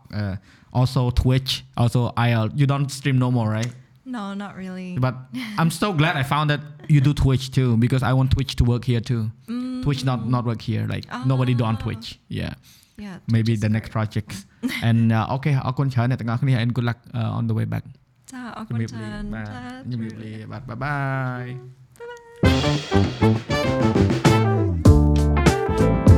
[0.72, 2.50] also Twitch, also IL.
[2.54, 3.72] You don't stream no more, right?
[4.04, 4.98] No, not really.
[4.98, 5.14] But
[5.58, 8.64] I'm so glad I found that you do Twitch too because I want Twitch to
[8.64, 9.30] work here too.
[9.48, 9.82] Mm.
[9.84, 12.06] Twitch not not work here like nobody do on Twitch.
[12.28, 12.54] Yeah.
[12.98, 13.18] Yeah.
[13.34, 14.30] Maybe the next project.
[14.88, 17.84] and uh, okay អរគុណច្រើនអ្នកទាំងអស់គ្នា and good luck uh, on the way back.
[18.32, 19.22] ចាអរគុណច្រើន
[19.92, 20.98] ជំរាបលាបាទបាយបា
[21.44, 21.46] យ
[22.44, 22.78] Bye
[26.08, 26.11] bye.